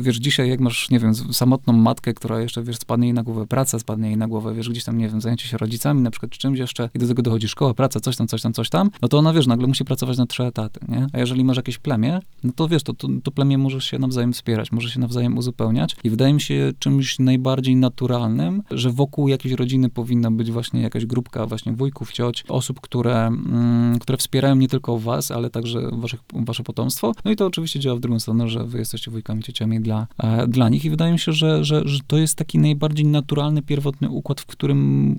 wiesz, 0.00 0.16
dzisiaj 0.16 0.48
jak 0.48 0.60
masz, 0.60 0.90
nie 0.90 0.98
wiem, 0.98 1.14
samotną 1.14 1.72
matkę, 1.72 2.14
która 2.14 2.40
jeszcze, 2.40 2.62
wiesz, 2.62 2.76
spadnie 2.76 3.06
jej 3.06 3.14
na 3.14 3.22
głowę 3.22 3.46
praca, 3.46 3.78
spadnie 3.78 4.08
jej 4.08 4.16
na 4.16 4.28
głowę, 4.28 4.54
wiesz, 4.54 4.68
gdzieś 4.68 4.84
tam, 4.84 4.98
nie 4.98 5.08
wiem, 5.08 5.20
zajęcie 5.20 5.48
się 5.48 5.58
rodzicami, 5.58 6.02
na 6.02 6.10
przykład 6.10 6.32
czy 6.32 6.38
czymś 6.38 6.58
jeszcze 6.58 6.90
i 6.94 6.98
do 6.98 7.08
tego 7.08 7.22
dochodzi 7.22 7.48
szkoła, 7.48 7.74
praca, 7.74 8.00
coś 8.00 8.16
tam, 8.16 8.28
coś 8.28 8.42
tam, 8.42 8.52
coś 8.52 8.68
tam, 8.68 8.90
no 9.02 9.08
to 9.08 9.18
ona, 9.18 9.32
wiesz, 9.32 9.46
nagle 9.46 9.66
musi 9.66 9.84
pracować 9.84 10.18
na 10.18 10.26
trzy 10.26 10.44
etaty, 10.44 10.80
nie? 10.88 11.06
A 11.12 11.18
jeżeli 11.18 11.44
masz 11.44 11.56
jakieś 11.56 11.78
plemię, 11.78 12.20
no 12.44 12.52
to 12.56 12.68
wiesz, 12.68 12.82
to, 12.82 12.94
to, 12.94 13.08
to 13.22 13.30
plemię 13.30 13.58
może 13.58 13.80
się 13.80 13.98
nawzajem 13.98 14.32
wspierać, 14.32 14.72
może 14.72 14.90
się 14.90 15.00
nawzajem 15.00 15.38
uzupełniać 15.38 15.96
i 16.04 16.10
wydaje 16.10 16.34
mi 16.34 16.40
się 16.40 16.72
czymś 16.78 17.18
najbardziej 17.18 17.76
naturalnym, 17.76 18.62
że 18.70 18.90
wokół 18.90 19.28
jakiejś 19.28 19.54
rodziny 19.54 19.88
powinna 19.88 20.30
być 20.30 20.50
właśnie 20.50 20.82
jakaś 20.82 21.06
grupka 21.06 21.46
właśnie 21.46 21.72
wujków, 21.72 22.12
cioć, 22.12 22.44
osób, 22.48 22.80
które, 22.80 23.26
mm, 23.26 23.98
które 23.98 24.18
wspierają 24.18 24.56
nie 24.56 24.68
tylko 24.68 24.98
was, 24.98 25.30
ale 25.30 25.50
także 25.50 25.90
waszych, 25.92 26.20
wasze 26.32 26.62
potomstwo. 26.62 27.12
No 27.24 27.30
i 27.30 27.36
to 27.36 27.46
oczywiście 27.46 27.80
działa 27.80 27.96
w 27.96 28.00
drugą 28.00 28.20
stronę, 28.20 28.48
że 28.48 28.64
wy 28.64 28.78
jesteście 28.78 29.09
wujkami, 29.10 29.42
ciociami 29.42 29.80
dla, 29.80 30.06
e, 30.18 30.46
dla 30.46 30.68
nich 30.68 30.84
i 30.84 30.90
wydaje 30.90 31.12
mi 31.12 31.18
się, 31.18 31.32
że, 31.32 31.64
że, 31.64 31.82
że 31.84 31.98
to 32.06 32.18
jest 32.18 32.34
taki 32.34 32.58
najbardziej 32.58 33.06
naturalny, 33.06 33.62
pierwotny 33.62 34.08
układ, 34.08 34.40
w 34.40 34.46
którym 34.46 35.16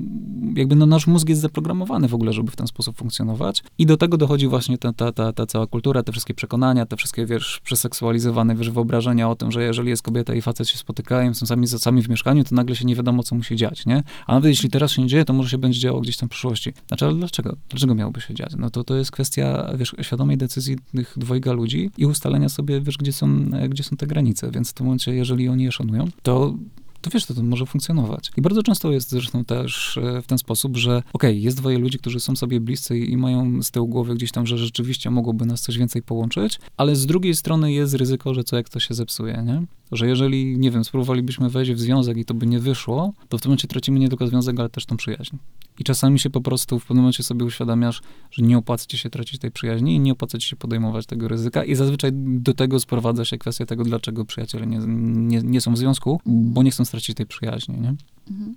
jakby 0.55 0.75
no, 0.75 0.85
nasz 0.85 1.07
mózg 1.07 1.29
jest 1.29 1.41
zaprogramowany 1.41 2.07
w 2.07 2.13
ogóle, 2.13 2.33
żeby 2.33 2.51
w 2.51 2.55
ten 2.55 2.67
sposób 2.67 2.97
funkcjonować 2.97 3.63
i 3.77 3.85
do 3.85 3.97
tego 3.97 4.17
dochodzi 4.17 4.47
właśnie 4.47 4.77
ta, 4.77 4.93
ta, 4.93 5.11
ta, 5.11 5.33
ta 5.33 5.45
cała 5.45 5.67
kultura, 5.67 6.03
te 6.03 6.11
wszystkie 6.11 6.33
przekonania, 6.33 6.85
te 6.85 6.95
wszystkie, 6.95 7.25
wiesz, 7.25 7.61
przeseksualizowane, 7.63 8.55
wiesz, 8.55 8.69
wyobrażenia 8.69 9.29
o 9.29 9.35
tym, 9.35 9.51
że 9.51 9.63
jeżeli 9.63 9.89
jest 9.89 10.03
kobieta 10.03 10.33
i 10.33 10.41
facet 10.41 10.69
się 10.69 10.77
spotykają, 10.77 11.33
są 11.33 11.45
sami, 11.45 11.67
sami 11.67 12.01
w 12.01 12.09
mieszkaniu, 12.09 12.43
to 12.43 12.55
nagle 12.55 12.75
się 12.75 12.85
nie 12.85 12.95
wiadomo, 12.95 13.23
co 13.23 13.35
musi 13.35 13.55
dziać, 13.55 13.85
nie? 13.85 14.03
A 14.27 14.33
nawet 14.33 14.49
jeśli 14.49 14.69
teraz 14.69 14.91
się 14.91 15.01
nie 15.01 15.07
dzieje, 15.07 15.25
to 15.25 15.33
może 15.33 15.49
się 15.49 15.57
będzie 15.57 15.79
działo 15.79 16.01
gdzieś 16.01 16.17
tam 16.17 16.29
w 16.29 16.31
przyszłości. 16.31 16.73
Znaczy, 16.87 17.05
ale 17.05 17.15
dlaczego? 17.15 17.55
Dlaczego 17.69 17.95
miałoby 17.95 18.21
się 18.21 18.33
dziać? 18.33 18.51
No 18.57 18.69
to 18.69 18.83
to 18.83 18.95
jest 18.95 19.11
kwestia, 19.11 19.73
wiesz, 19.77 19.95
świadomej 20.01 20.37
decyzji 20.37 20.77
tych 20.95 21.13
dwojga 21.17 21.53
ludzi 21.53 21.91
i 21.97 22.05
ustalenia 22.05 22.49
sobie, 22.49 22.81
wiesz, 22.81 22.97
gdzie 22.97 23.13
są, 23.13 23.45
gdzie 23.69 23.80
są 23.83 23.97
te 23.97 24.07
granice, 24.07 24.51
więc 24.51 24.69
w 24.69 24.73
tym 24.73 24.85
momencie, 24.85 25.13
jeżeli 25.13 25.49
oni 25.49 25.63
je 25.63 25.71
szanują, 25.71 26.07
to 26.23 26.53
to 27.01 27.09
wiesz, 27.09 27.25
to, 27.25 27.33
to 27.33 27.43
może 27.43 27.65
funkcjonować. 27.65 28.31
I 28.37 28.41
bardzo 28.41 28.63
często 28.63 28.91
jest 28.91 29.09
zresztą 29.09 29.45
też 29.45 29.97
e, 29.97 30.21
w 30.21 30.27
ten 30.27 30.37
sposób, 30.37 30.77
że 30.77 30.97
okej, 30.97 31.05
okay, 31.13 31.35
jest 31.35 31.57
dwoje 31.57 31.79
ludzi, 31.79 31.99
którzy 31.99 32.19
są 32.19 32.35
sobie 32.35 32.59
bliscy 32.59 32.99
i 32.99 33.17
mają 33.17 33.63
z 33.63 33.71
tyłu 33.71 33.87
głowy 33.87 34.15
gdzieś 34.15 34.31
tam, 34.31 34.47
że 34.47 34.57
rzeczywiście 34.57 35.09
mogłoby 35.09 35.45
nas 35.45 35.61
coś 35.61 35.77
więcej 35.77 36.01
połączyć, 36.01 36.59
ale 36.77 36.95
z 36.95 37.05
drugiej 37.05 37.35
strony 37.35 37.73
jest 37.73 37.93
ryzyko, 37.93 38.33
że 38.33 38.43
co 38.43 38.55
jak 38.55 38.69
to 38.69 38.79
się 38.79 38.93
zepsuje, 38.93 39.43
nie? 39.45 39.63
Że 39.91 40.07
jeżeli, 40.07 40.59
nie 40.59 40.71
wiem, 40.71 40.83
spróbowalibyśmy 40.83 41.49
wejść 41.49 41.71
w 41.71 41.79
związek 41.79 42.17
i 42.17 42.25
to 42.25 42.33
by 42.33 42.47
nie 42.47 42.59
wyszło, 42.59 43.13
to 43.29 43.37
w 43.37 43.41
tym 43.41 43.49
momencie 43.49 43.67
tracimy 43.67 43.99
nie 43.99 44.09
tylko 44.09 44.27
związek, 44.27 44.59
ale 44.59 44.69
też 44.69 44.85
tą 44.85 44.97
przyjaźń. 44.97 45.37
I 45.79 45.83
czasami 45.83 46.19
się 46.19 46.29
po 46.29 46.41
prostu 46.41 46.79
w 46.79 46.85
pewnym 46.85 47.01
momencie 47.01 47.23
sobie 47.23 47.45
uświadamiasz, 47.45 48.01
że 48.31 48.43
nie 48.43 48.57
opłaca 48.57 48.85
ci 48.85 48.97
się 48.97 49.09
tracić 49.09 49.39
tej 49.39 49.51
przyjaźni 49.51 49.95
i 49.95 49.99
nie 49.99 50.11
opłaca 50.11 50.37
ci 50.37 50.49
się 50.49 50.55
podejmować 50.55 51.05
tego 51.05 51.27
ryzyka. 51.27 51.63
I 51.63 51.75
zazwyczaj 51.75 52.11
do 52.13 52.53
tego 52.53 52.79
sprowadza 52.79 53.25
się 53.25 53.37
kwestia 53.37 53.65
tego, 53.65 53.83
dlaczego 53.83 54.25
przyjaciele 54.25 54.67
nie, 54.67 54.77
nie, 54.77 55.41
nie 55.41 55.61
są 55.61 55.73
w 55.73 55.77
związku, 55.77 56.21
bo 56.25 56.63
nie 56.63 56.71
chcą 56.71 56.85
stracić 56.85 57.15
tej 57.17 57.25
przyjaźni, 57.25 57.75
nie? 57.79 57.95
Mhm. 58.29 58.55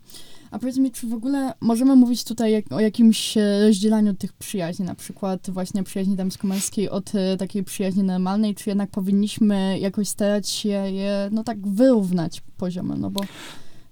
A 0.55 0.59
powiedz 0.59 0.77
mi, 0.77 0.91
czy 0.91 1.07
w 1.07 1.15
ogóle 1.15 1.53
możemy 1.61 1.97
mówić 1.97 2.25
tutaj 2.25 2.53
jak, 2.53 2.73
o 2.73 2.81
jakimś 2.81 3.37
e, 3.37 3.67
rozdzielaniu 3.67 4.15
tych 4.15 4.33
przyjaźni, 4.33 4.85
na 4.85 4.95
przykład 4.95 5.51
właśnie 5.51 5.83
przyjaźni 5.83 6.17
damsko-męskiej 6.17 6.91
od 6.91 7.15
e, 7.15 7.37
takiej 7.37 7.65
przyjaźni 7.65 8.03
normalnej, 8.03 8.55
czy 8.55 8.71
jednak 8.71 8.91
powinniśmy 8.91 9.79
jakoś 9.79 10.09
starać 10.09 10.49
się 10.49 10.69
je, 10.69 11.29
no 11.33 11.45
tak, 11.45 11.69
wyrównać 11.69 12.43
poziomem, 12.57 13.01
no 13.01 13.11
bo... 13.11 13.21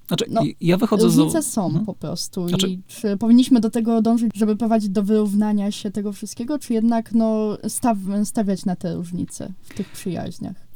Znaczy, 0.09 0.25
no, 0.29 0.43
ja 0.61 0.77
wychodzę 0.77 1.05
różnice 1.05 1.43
z... 1.43 1.53
są 1.53 1.63
hmm? 1.63 1.87
po 1.87 1.95
prostu 1.95 2.49
znaczy... 2.49 2.69
i 2.69 2.83
czy 2.87 3.17
powinniśmy 3.17 3.61
do 3.61 3.71
tego 3.71 4.03
dążyć, 4.03 4.31
żeby 4.35 4.57
prowadzić 4.57 4.91
do 4.91 5.03
wyrównania 5.03 5.71
się 5.71 5.91
tego 5.91 6.13
wszystkiego, 6.13 6.59
czy 6.59 6.73
jednak 6.73 7.13
no, 7.13 7.59
staw, 7.69 7.99
stawiać 8.25 8.65
na 8.65 8.77
te 8.77 8.95
różnice 8.95 9.53
w 9.63 9.75
tych 9.75 9.89
przyjaźniach? 9.89 10.72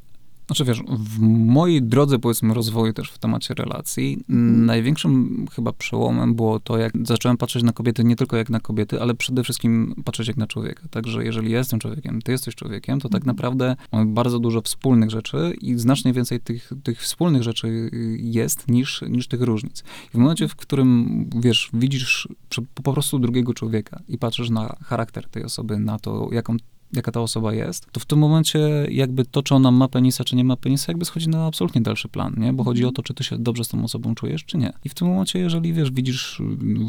Znaczy 0.47 0.65
wiesz, 0.65 0.83
w 0.89 1.19
mojej 1.21 1.83
drodze 1.83 2.19
powiedzmy 2.19 2.55
rozwoju 2.55 2.93
też 2.93 3.11
w 3.11 3.19
temacie 3.19 3.55
relacji, 3.55 4.25
mm. 4.29 4.67
największym 4.67 5.47
chyba 5.53 5.73
przełomem 5.73 6.35
było 6.35 6.61
to, 6.61 6.79
jak 6.79 6.93
zacząłem 7.03 7.37
patrzeć 7.37 7.63
na 7.63 7.73
kobiety 7.73 8.05
nie 8.05 8.17
tylko 8.17 8.37
jak 8.37 8.51
na 8.51 8.61
kobiety, 8.61 9.01
ale 9.01 9.15
przede 9.15 9.43
wszystkim 9.43 9.95
patrzeć 10.05 10.29
jak 10.29 10.37
na 10.37 10.47
człowieka. 10.47 10.83
Także 10.91 11.25
jeżeli 11.25 11.51
ja 11.51 11.59
jestem 11.59 11.81
człowiekiem, 11.81 12.23
ty 12.23 12.33
jesteś 12.33 12.55
człowiekiem, 12.55 13.01
to 13.01 13.09
tak 13.09 13.23
mhm. 13.23 13.37
naprawdę 13.37 13.77
mamy 13.93 14.07
bardzo 14.07 14.39
dużo 14.39 14.63
wspólnych 14.63 15.11
rzeczy 15.11 15.57
i 15.61 15.79
znacznie 15.79 16.13
więcej 16.13 16.41
tych, 16.41 16.73
tych 16.83 17.01
wspólnych 17.01 17.43
rzeczy 17.43 17.67
y, 17.69 18.19
jest 18.21 18.69
niż, 18.69 19.03
niż 19.09 19.29
tych 19.29 19.43
różnic. 19.43 19.85
I 20.15 20.17
w 20.17 20.21
momencie, 20.21 20.49
w 20.49 20.57
którym, 20.57 21.31
wiesz, 21.37 21.71
widzisz 21.73 22.29
po 22.83 22.93
prostu 22.93 23.19
drugiego 23.19 23.55
człowieka 23.55 24.01
i 24.09 24.19
patrzysz 24.19 24.51
na 24.51 24.77
charakter 24.85 25.29
tej 25.29 25.45
osoby, 25.45 25.79
na 25.79 25.99
to, 25.99 26.29
jaką 26.33 26.57
jaka 26.93 27.13
ta 27.13 27.21
osoba 27.21 27.55
jest, 27.55 27.87
to 27.93 28.01
w 28.01 28.05
tym 28.05 28.19
momencie 28.19 28.59
jakby 28.91 29.25
to, 29.25 29.43
czy 29.43 29.55
ona 29.55 29.71
ma 29.71 29.89
penisa, 29.89 30.25
czy 30.25 30.37
nie 30.37 30.45
ma 30.45 30.57
penisa, 30.57 30.85
jakby 30.89 31.05
schodzi 31.05 31.29
na 31.29 31.47
absolutnie 31.47 31.81
dalszy 31.81 32.09
plan, 32.09 32.35
nie? 32.37 32.53
Bo 32.53 32.65
chodzi 32.65 32.85
o 32.85 32.93
to, 32.93 33.03
czy 33.03 33.15
ty 33.15 33.25
się 33.25 33.39
dobrze 33.39 33.65
z 33.65 33.69
tą 33.69 33.85
osobą 33.85 34.15
czujesz, 34.15 34.45
czy 34.45 34.59
nie. 34.59 34.73
I 34.85 34.89
w 34.89 34.95
tym 34.95 35.09
momencie, 35.09 35.39
jeżeli, 35.39 35.73
wiesz, 35.73 35.91
widzisz 35.91 36.43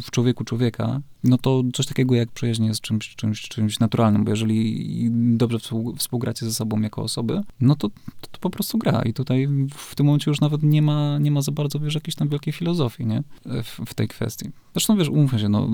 w 0.04 0.12
człowieku 0.12 0.44
człowieka, 0.44 1.02
no 1.24 1.38
to 1.38 1.64
coś 1.74 1.86
takiego 1.86 2.16
jak 2.16 2.32
przyjaźń 2.32 2.66
jest 2.66 2.82
czymś, 2.82 3.16
czymś, 3.16 3.42
czymś 3.42 3.80
naturalnym, 3.80 4.24
bo 4.24 4.30
jeżeli 4.30 4.88
dobrze 5.12 5.58
współgracie 5.98 6.46
ze 6.46 6.54
sobą 6.54 6.82
jako 6.82 7.02
osoby, 7.02 7.42
no 7.62 7.76
to, 7.76 7.90
to, 7.90 8.28
to, 8.32 8.40
po 8.40 8.50
prostu 8.50 8.78
gra 8.78 9.02
i 9.02 9.14
tutaj 9.14 9.48
w 9.74 9.96
tym 9.96 10.06
momencie 10.06 10.32
już 10.32 10.42
nawet 10.42 10.64
nie 10.64 10.82
ma, 10.82 11.18
nie 11.20 11.32
ma 11.32 11.42
za 11.42 11.52
bardzo, 11.52 11.80
wiesz, 11.80 11.96
jakiejś 11.96 12.16
tam 12.16 12.30
wielkiej 12.30 12.54
filozofii, 12.54 13.06
nie? 13.06 13.24
W, 13.46 13.80
w 13.86 13.94
tej 13.94 14.08
kwestii. 14.08 14.50
Zresztą, 14.78 14.98
wiesz, 14.98 15.10
umówmy 15.10 15.40
się, 15.40 15.50
no, 15.50 15.70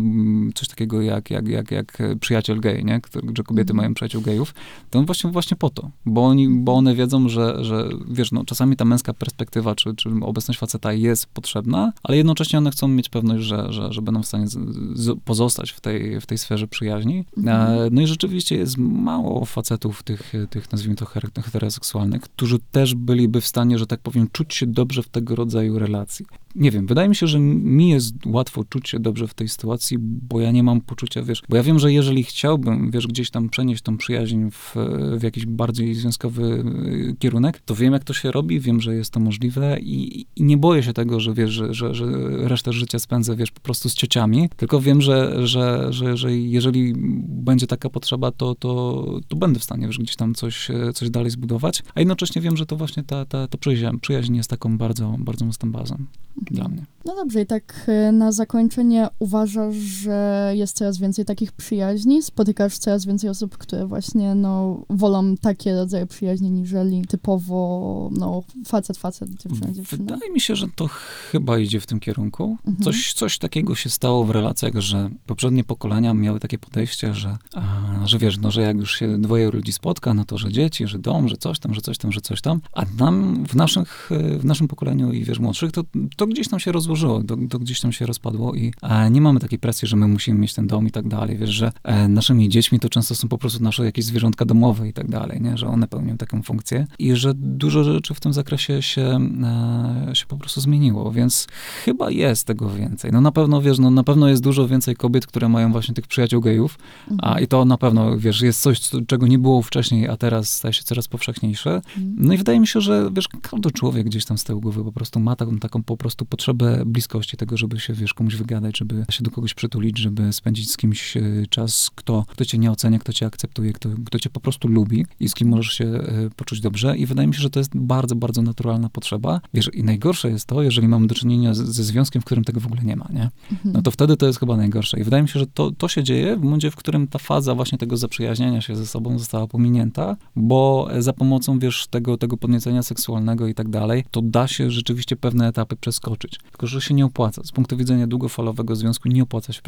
coś 0.55 0.67
takiego 0.67 1.01
jak, 1.01 1.29
jak, 1.29 1.47
jak, 1.47 1.71
jak 1.71 1.97
przyjaciel 2.19 2.59
gay, 2.59 2.83
nie? 2.83 3.01
Że 3.37 3.43
kobiety 3.43 3.71
mm. 3.71 3.77
mają 3.77 3.93
przyjaciół 3.93 4.21
gejów, 4.21 4.53
to 4.89 4.99
on 4.99 5.05
właśnie, 5.05 5.31
właśnie 5.31 5.57
po 5.57 5.69
to, 5.69 5.89
bo, 6.05 6.25
oni, 6.25 6.49
bo 6.49 6.73
one 6.73 6.95
wiedzą, 6.95 7.29
że, 7.29 7.63
że 7.65 7.89
wiesz, 8.07 8.31
no, 8.31 8.45
czasami 8.45 8.75
ta 8.75 8.85
męska 8.85 9.13
perspektywa, 9.13 9.75
czy, 9.75 9.95
czy 9.95 10.09
obecność 10.21 10.59
faceta 10.59 10.93
jest 10.93 11.25
potrzebna, 11.25 11.93
ale 12.03 12.17
jednocześnie 12.17 12.59
one 12.59 12.71
chcą 12.71 12.87
mieć 12.87 13.09
pewność, 13.09 13.43
że, 13.43 13.73
że, 13.73 13.93
że 13.93 14.01
będą 14.01 14.23
w 14.23 14.27
stanie 14.27 14.47
z, 14.47 14.57
z, 14.95 15.19
pozostać 15.25 15.71
w 15.71 15.81
tej, 15.81 16.21
w 16.21 16.25
tej 16.25 16.37
sferze 16.37 16.67
przyjaźni. 16.67 17.25
Mhm. 17.37 17.79
E, 17.79 17.89
no 17.91 18.01
i 18.01 18.07
rzeczywiście 18.07 18.55
jest 18.55 18.77
mało 18.77 19.45
facetów 19.45 20.03
tych, 20.03 20.33
tych 20.49 20.71
nazwijmy 20.71 20.95
to 20.95 21.05
heteroseksualnych, 21.41 22.21
którzy 22.21 22.59
też 22.71 22.95
byliby 22.95 23.41
w 23.41 23.47
stanie, 23.47 23.77
że 23.77 23.87
tak 23.87 23.99
powiem, 23.99 24.27
czuć 24.31 24.53
się 24.53 24.67
dobrze 24.67 25.03
w 25.03 25.09
tego 25.09 25.35
rodzaju 25.35 25.79
relacji. 25.79 26.25
Nie 26.55 26.71
wiem, 26.71 26.87
wydaje 26.87 27.09
mi 27.09 27.15
się, 27.15 27.27
że 27.27 27.39
mi 27.39 27.89
jest 27.89 28.15
łatwo 28.25 28.63
czuć 28.63 28.89
się 28.89 28.99
dobrze 28.99 29.27
w 29.27 29.33
tej 29.33 29.49
sytuacji, 29.49 29.97
bo 29.99 30.41
ja 30.41 30.51
nie 30.51 30.63
mam 30.63 30.81
poczucia, 30.81 31.23
wiesz, 31.23 31.43
bo 31.49 31.57
ja 31.57 31.63
wiem, 31.63 31.79
że 31.79 31.93
jeżeli 31.93 32.23
chciałbym, 32.23 32.91
wiesz, 32.91 33.07
gdzieś 33.07 33.29
tam 33.29 33.49
przenieść 33.49 33.81
tą 33.81 33.97
przyjaźń 33.97 34.49
w, 34.51 34.75
w 35.17 35.23
jakiś 35.23 35.45
bardziej 35.45 35.93
związkowy 35.93 36.43
y, 36.43 37.15
kierunek, 37.19 37.61
to 37.65 37.75
wiem, 37.75 37.93
jak 37.93 38.03
to 38.03 38.13
się 38.13 38.31
robi, 38.31 38.59
wiem, 38.59 38.81
że 38.81 38.95
jest 38.95 39.11
to 39.11 39.19
możliwe 39.19 39.79
i, 39.79 40.25
i 40.35 40.43
nie 40.43 40.57
boję 40.57 40.83
się 40.83 40.93
tego, 40.93 41.19
że 41.19 41.33
wiesz, 41.33 41.51
że, 41.51 41.73
że, 41.73 41.95
że 41.95 42.05
resztę 42.47 42.73
życia 42.73 42.99
spędzę, 42.99 43.35
wiesz, 43.35 43.51
po 43.51 43.61
prostu 43.61 43.89
z 43.89 43.93
ciociami, 43.93 44.49
tylko 44.57 44.81
wiem, 44.81 45.01
że, 45.01 45.47
że, 45.47 45.93
że, 45.93 46.17
że 46.17 46.37
jeżeli 46.37 46.93
będzie 47.27 47.67
taka 47.67 47.89
potrzeba, 47.89 48.31
to, 48.31 48.55
to, 48.55 49.05
to 49.27 49.35
będę 49.35 49.59
w 49.59 49.63
stanie, 49.63 49.87
wiesz, 49.87 49.99
gdzieś 49.99 50.15
tam 50.15 50.35
coś, 50.35 50.67
coś 50.93 51.09
dalej 51.09 51.29
zbudować, 51.29 51.83
a 51.95 51.99
jednocześnie 51.99 52.41
wiem, 52.41 52.57
że 52.57 52.65
to 52.65 52.75
właśnie 52.75 53.03
ta, 53.03 53.25
ta, 53.25 53.47
ta 53.47 53.57
przyjaźń, 53.57 53.97
przyjaźń 54.01 54.35
jest 54.35 54.49
taką 54.49 54.77
bardzo, 54.77 55.15
bardzo 55.19 55.45
mocną 55.45 55.71
bazą. 55.71 56.05
Dla 56.51 56.67
mnie. 56.67 56.85
No 57.05 57.15
dobrze, 57.15 57.41
i 57.41 57.45
tak 57.45 57.89
y, 58.09 58.11
na 58.11 58.31
zakończenie 58.31 59.07
uważasz, 59.19 59.75
że 59.75 60.51
jest 60.55 60.77
coraz 60.77 60.97
więcej 60.97 61.25
takich 61.25 61.51
przyjaźni? 61.51 62.23
Spotykasz 62.23 62.77
coraz 62.77 63.05
więcej 63.05 63.29
osób, 63.29 63.57
które 63.57 63.87
właśnie, 63.87 64.35
no, 64.35 64.83
wolą 64.89 65.37
takie 65.37 65.73
rodzaje 65.73 66.05
przyjaźni, 66.05 66.51
niżeli 66.51 67.05
typowo, 67.07 68.09
no, 68.17 68.43
facet, 68.65 68.97
facet, 68.97 69.29
dziewczyna, 69.29 69.71
dziewczyna? 69.71 70.03
Wydaje 70.03 70.31
mi 70.31 70.41
się, 70.41 70.55
że 70.55 70.67
to 70.75 70.89
chyba 71.31 71.59
idzie 71.59 71.79
w 71.79 71.85
tym 71.85 71.99
kierunku. 71.99 72.57
Mhm. 72.65 72.83
Coś, 72.83 73.13
coś 73.13 73.37
takiego 73.37 73.75
się 73.75 73.89
stało 73.89 74.23
w 74.23 74.29
relacjach, 74.29 74.73
że 74.75 75.09
poprzednie 75.25 75.63
pokolenia 75.63 76.13
miały 76.13 76.39
takie 76.39 76.57
podejście, 76.57 77.13
że, 77.13 77.37
a, 77.53 77.61
że 78.05 78.17
wiesz, 78.17 78.37
no, 78.37 78.51
że 78.51 78.61
jak 78.61 78.77
już 78.77 78.95
się 78.99 79.21
dwoje 79.21 79.51
ludzi 79.51 79.73
spotka, 79.73 80.13
no 80.13 80.25
to, 80.25 80.37
że 80.37 80.51
dzieci, 80.51 80.87
że 80.87 80.99
dom, 80.99 81.27
że 81.27 81.37
coś 81.37 81.59
tam, 81.59 81.73
że 81.73 81.81
coś 81.81 81.97
tam, 81.97 82.11
że 82.11 82.21
coś 82.21 82.41
tam. 82.41 82.61
A 82.73 82.83
nam, 82.99 83.45
w, 83.45 83.55
naszych, 83.55 84.09
w 84.39 84.45
naszym 84.45 84.67
pokoleniu 84.67 85.11
i 85.11 85.23
wiesz, 85.23 85.39
młodszych, 85.39 85.71
to, 85.71 85.83
to 86.17 86.27
gdzieś 86.33 86.47
tam 86.47 86.59
się 86.59 86.71
rozłożyło, 86.71 87.23
to, 87.23 87.37
to 87.49 87.59
gdzieś 87.59 87.81
tam 87.81 87.91
się 87.91 88.05
rozpadło 88.05 88.55
i 88.55 88.73
a, 88.81 89.09
nie 89.09 89.21
mamy 89.21 89.39
takiej 89.39 89.59
presji, 89.59 89.87
że 89.87 89.95
my 89.95 90.07
musimy 90.07 90.39
mieć 90.39 90.53
ten 90.53 90.67
dom 90.67 90.87
i 90.87 90.91
tak 90.91 91.07
dalej. 91.07 91.37
Wiesz, 91.37 91.49
że 91.49 91.71
e, 91.83 92.07
naszymi 92.07 92.49
dziećmi 92.49 92.79
to 92.79 92.89
często 92.89 93.15
są 93.15 93.27
po 93.27 93.37
prostu 93.37 93.63
nasze 93.63 93.85
jakieś 93.85 94.05
zwierzątka 94.05 94.45
domowe 94.45 94.87
i 94.87 94.93
tak 94.93 95.09
dalej, 95.09 95.41
nie? 95.41 95.57
że 95.57 95.67
one 95.67 95.87
pełnią 95.87 96.17
taką 96.17 96.41
funkcję 96.41 96.87
i 96.99 97.15
że 97.15 97.33
dużo 97.33 97.83
rzeczy 97.83 98.13
w 98.13 98.19
tym 98.19 98.33
zakresie 98.33 98.81
się, 98.81 99.19
e, 99.43 100.15
się 100.15 100.25
po 100.25 100.37
prostu 100.37 100.61
zmieniło, 100.61 101.11
więc 101.11 101.47
chyba 101.85 102.11
jest 102.11 102.47
tego 102.47 102.69
więcej. 102.69 103.11
No 103.11 103.21
na 103.21 103.31
pewno, 103.31 103.61
wiesz, 103.61 103.79
no 103.79 103.91
na 103.91 104.03
pewno 104.03 104.29
jest 104.29 104.43
dużo 104.43 104.67
więcej 104.67 104.95
kobiet, 104.95 105.27
które 105.27 105.49
mają 105.49 105.71
właśnie 105.71 105.93
tych 105.93 106.07
przyjaciół 106.07 106.41
gejów, 106.41 106.77
mhm. 107.11 107.33
a 107.33 107.39
i 107.39 107.47
to 107.47 107.65
na 107.65 107.77
pewno, 107.77 108.17
wiesz, 108.17 108.41
jest 108.41 108.61
coś, 108.61 108.79
czego 109.07 109.27
nie 109.27 109.39
było 109.39 109.61
wcześniej, 109.61 110.07
a 110.07 110.17
teraz 110.17 110.53
staje 110.53 110.73
się 110.73 110.83
coraz 110.83 111.07
powszechniejsze. 111.07 111.75
Mhm. 111.75 112.15
No 112.17 112.33
i 112.33 112.37
wydaje 112.37 112.59
mi 112.59 112.67
się, 112.67 112.81
że, 112.81 113.09
wiesz, 113.13 113.27
każdy 113.41 113.71
człowiek 113.71 114.05
gdzieś 114.05 114.25
tam 114.25 114.37
z 114.37 114.43
tyłu 114.43 114.61
głowy 114.61 114.83
po 114.83 114.91
prostu 114.91 115.19
ma 115.19 115.35
taką, 115.35 115.59
taką 115.59 115.83
po 115.83 115.97
prostu 115.97 116.22
potrzebę 116.25 116.83
bliskości, 116.85 117.37
tego, 117.37 117.57
żeby 117.57 117.79
się, 117.79 117.93
wiesz, 117.93 118.13
komuś 118.13 118.35
wygadać, 118.35 118.77
żeby 118.77 119.05
się 119.11 119.23
do 119.23 119.31
kogoś 119.31 119.53
przytulić, 119.53 119.97
żeby 119.97 120.33
spędzić 120.33 120.71
z 120.71 120.77
kimś 120.77 121.17
e, 121.17 121.21
czas, 121.49 121.91
kto, 121.95 122.25
kto 122.27 122.45
cię 122.45 122.57
nie 122.57 122.71
ocenia, 122.71 122.99
kto 122.99 123.13
cię 123.13 123.25
akceptuje, 123.25 123.73
kto, 123.73 123.89
kto 124.05 124.19
cię 124.19 124.29
po 124.29 124.39
prostu 124.39 124.67
lubi 124.67 125.05
i 125.19 125.29
z 125.29 125.33
kim 125.33 125.47
możesz 125.47 125.73
się 125.73 125.85
e, 125.85 126.29
poczuć 126.35 126.59
dobrze. 126.61 126.97
I 126.97 127.05
wydaje 127.05 127.27
mi 127.27 127.33
się, 127.33 127.41
że 127.41 127.49
to 127.49 127.59
jest 127.59 127.77
bardzo, 127.77 128.15
bardzo 128.15 128.41
naturalna 128.41 128.89
potrzeba. 128.89 129.41
Wiesz, 129.53 129.69
i 129.73 129.83
najgorsze 129.83 130.29
jest 130.29 130.45
to, 130.45 130.63
jeżeli 130.63 130.87
mamy 130.87 131.07
do 131.07 131.15
czynienia 131.15 131.53
ze 131.53 131.83
związkiem, 131.83 132.21
w 132.21 132.25
którym 132.25 132.43
tego 132.43 132.59
w 132.59 132.65
ogóle 132.65 132.81
nie 132.83 132.95
ma, 132.95 133.07
nie? 133.13 133.29
Mhm. 133.51 133.73
No 133.73 133.81
to 133.81 133.91
wtedy 133.91 134.17
to 134.17 134.27
jest 134.27 134.39
chyba 134.39 134.57
najgorsze. 134.57 134.99
I 134.99 135.03
wydaje 135.03 135.23
mi 135.23 135.29
się, 135.29 135.39
że 135.39 135.47
to, 135.47 135.71
to 135.71 135.87
się 135.87 136.03
dzieje 136.03 136.37
w 136.37 136.43
momencie, 136.43 136.71
w 136.71 136.75
którym 136.75 137.07
ta 137.07 137.19
faza 137.19 137.55
właśnie 137.55 137.77
tego 137.77 137.97
zaprzyjaźniania 137.97 138.61
się 138.61 138.75
ze 138.75 138.85
sobą 138.85 139.19
została 139.19 139.47
pominięta, 139.47 140.17
bo 140.35 140.89
za 140.99 141.13
pomocą, 141.13 141.59
wiesz, 141.59 141.87
tego, 141.87 142.17
tego 142.17 142.37
podniecenia 142.37 142.83
seksualnego 142.83 143.47
i 143.47 143.53
tak 143.53 143.69
dalej, 143.69 144.05
to 144.11 144.21
da 144.21 144.47
się 144.47 144.71
rzeczywiście 144.71 145.15
pewne 145.15 145.47
etapy 145.47 145.75
przeskoczyć. 145.75 146.12
Tylko, 146.51 146.67
że 146.67 146.81
się 146.81 146.93
nie 146.93 147.05
opłaca. 147.05 147.43
Z 147.43 147.51
punktu 147.51 147.77
widzenia 147.77 148.07
długofalowego 148.07 148.75
związku 148.75 149.09
nie 149.09 149.23
opłaca 149.23 149.53
się 149.53 149.61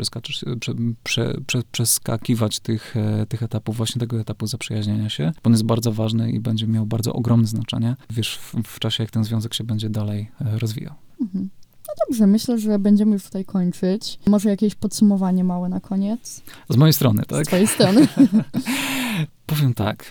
przeskakiwać 1.72 2.60
tych, 2.60 2.98
e, 2.98 3.26
tych 3.26 3.44
etapów, 3.44 3.78
właśnie 3.78 4.00
tego 4.00 4.20
etapu 4.20 4.48
zaprzyjaźniania 4.48 5.10
się, 5.10 5.32
bo 5.44 5.48
on 5.48 5.52
jest 5.52 5.64
bardzo 5.64 5.92
ważny 5.92 6.32
i 6.32 6.40
będzie 6.40 6.68
miał 6.68 6.86
bardzo 6.86 7.14
ogromne 7.14 7.48
znaczenie, 7.48 7.96
wiesz, 8.10 8.38
w, 8.38 8.56
w 8.64 8.80
czasie, 8.80 9.04
jak 9.04 9.12
ten 9.12 9.24
związek 9.24 9.54
się 9.54 9.64
będzie 9.64 9.90
dalej 9.90 10.32
e, 10.42 10.60
rozwijał. 10.60 10.94
Mhm. 11.22 11.50
No 11.88 11.94
dobrze, 12.08 12.28
myślę, 12.28 12.60
że 12.60 12.80
będziemy 12.80 13.14
już 13.14 13.24
tutaj 13.24 13.46
kończyć. 13.46 14.20
Może 14.28 14.50
jakieś 14.50 14.76
podsumowanie 14.76 15.44
małe 15.44 15.70
na 15.70 15.80
koniec? 15.80 16.42
Z 16.70 16.76
mojej 16.76 16.94
strony, 16.94 17.24
tak? 17.28 17.46
Z 17.46 17.48
twojej 17.48 17.68
strony. 17.68 18.08
Powiem 19.56 19.74
tak, 19.74 20.10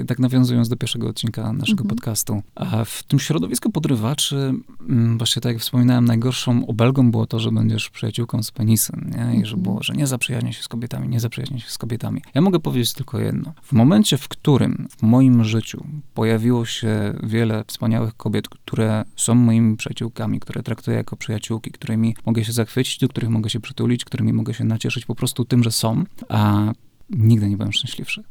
e, 0.00 0.04
tak 0.04 0.18
nawiązując 0.18 0.68
do 0.68 0.76
pierwszego 0.76 1.08
odcinka 1.08 1.52
naszego 1.52 1.82
mhm. 1.82 1.88
podcastu. 1.88 2.42
A 2.54 2.84
w 2.84 3.02
tym 3.02 3.18
środowisku 3.18 3.70
podrywaczy, 3.70 4.54
mm, 4.88 5.18
właśnie 5.18 5.42
tak 5.42 5.52
jak 5.52 5.62
wspominałem, 5.62 6.04
najgorszą 6.04 6.66
obelgą 6.66 7.10
było 7.10 7.26
to, 7.26 7.40
że 7.40 7.52
będziesz 7.52 7.90
przyjaciółką 7.90 8.42
z 8.42 8.50
penisem, 8.50 9.10
nie? 9.10 9.40
I 9.40 9.44
że 9.44 9.54
mhm. 9.54 9.62
było, 9.62 9.82
że 9.82 9.92
nie 9.92 10.06
zaprzyjaźnia 10.06 10.52
się 10.52 10.62
z 10.62 10.68
kobietami, 10.68 11.08
nie 11.08 11.20
zaprzyjaźnia 11.20 11.58
się 11.58 11.70
z 11.70 11.78
kobietami. 11.78 12.22
Ja 12.34 12.40
mogę 12.40 12.60
powiedzieć 12.60 12.92
tylko 12.92 13.18
jedno. 13.18 13.52
W 13.62 13.72
momencie, 13.72 14.18
w 14.18 14.28
którym 14.28 14.88
w 14.98 15.02
moim 15.02 15.44
życiu 15.44 15.84
pojawiło 16.14 16.66
się 16.66 17.14
wiele 17.22 17.64
wspaniałych 17.66 18.16
kobiet, 18.16 18.48
które 18.48 19.04
są 19.16 19.34
moimi 19.34 19.76
przyjaciółkami, 19.76 20.40
które 20.40 20.62
traktuję 20.62 20.96
jako 20.96 21.16
przyjaciółki, 21.16 21.70
którymi 21.70 22.16
mogę 22.26 22.44
się 22.44 22.52
zachwycić, 22.52 22.98
do 22.98 23.08
których 23.08 23.30
mogę 23.30 23.50
się 23.50 23.60
przytulić, 23.60 24.04
którymi 24.04 24.32
mogę 24.32 24.54
się 24.54 24.64
nacieszyć 24.64 25.04
po 25.04 25.14
prostu 25.14 25.44
tym, 25.44 25.62
że 25.62 25.70
są, 25.70 26.04
a 26.28 26.72
nigdy 27.10 27.48
nie 27.48 27.56
byłem 27.56 27.72
szczęśliwszy. 27.72 28.24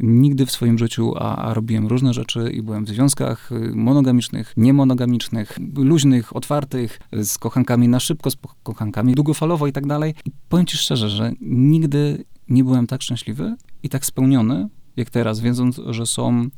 Nigdy 0.00 0.46
w 0.46 0.50
swoim 0.50 0.78
życiu, 0.78 1.14
a, 1.16 1.36
a, 1.36 1.54
robiłem 1.54 1.86
różne 1.86 2.14
rzeczy 2.14 2.50
i 2.50 2.62
byłem 2.62 2.84
w 2.84 2.88
związkach 2.88 3.52
y, 3.52 3.72
monogamicznych, 3.74 4.52
niemonogamicznych, 4.56 5.58
luźnych, 5.76 6.36
otwartych, 6.36 7.00
z 7.12 7.38
kochankami 7.38 7.88
na 7.88 8.00
szybko, 8.00 8.30
z 8.30 8.36
kochankami 8.62 9.14
długofalowo 9.14 9.66
i 9.66 9.72
tak 9.72 9.86
dalej. 9.86 10.14
I 10.24 10.30
powiem 10.48 10.66
ci 10.66 10.76
szczerze, 10.76 11.10
że 11.10 11.32
nigdy 11.40 12.24
nie 12.48 12.64
byłem 12.64 12.86
tak 12.86 13.02
szczęśliwy 13.02 13.56
i 13.82 13.88
tak 13.88 14.06
spełniony, 14.06 14.68
jak 14.96 15.10
teraz, 15.10 15.40
wiedząc, 15.40 15.80
że 15.86 16.06
są 16.06 16.48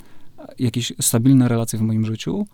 jakieś 0.59 0.93
stabilne 1.01 1.49
relacje 1.49 1.79
w 1.79 1.83
moim 1.83 2.07
życiu, 2.07 2.47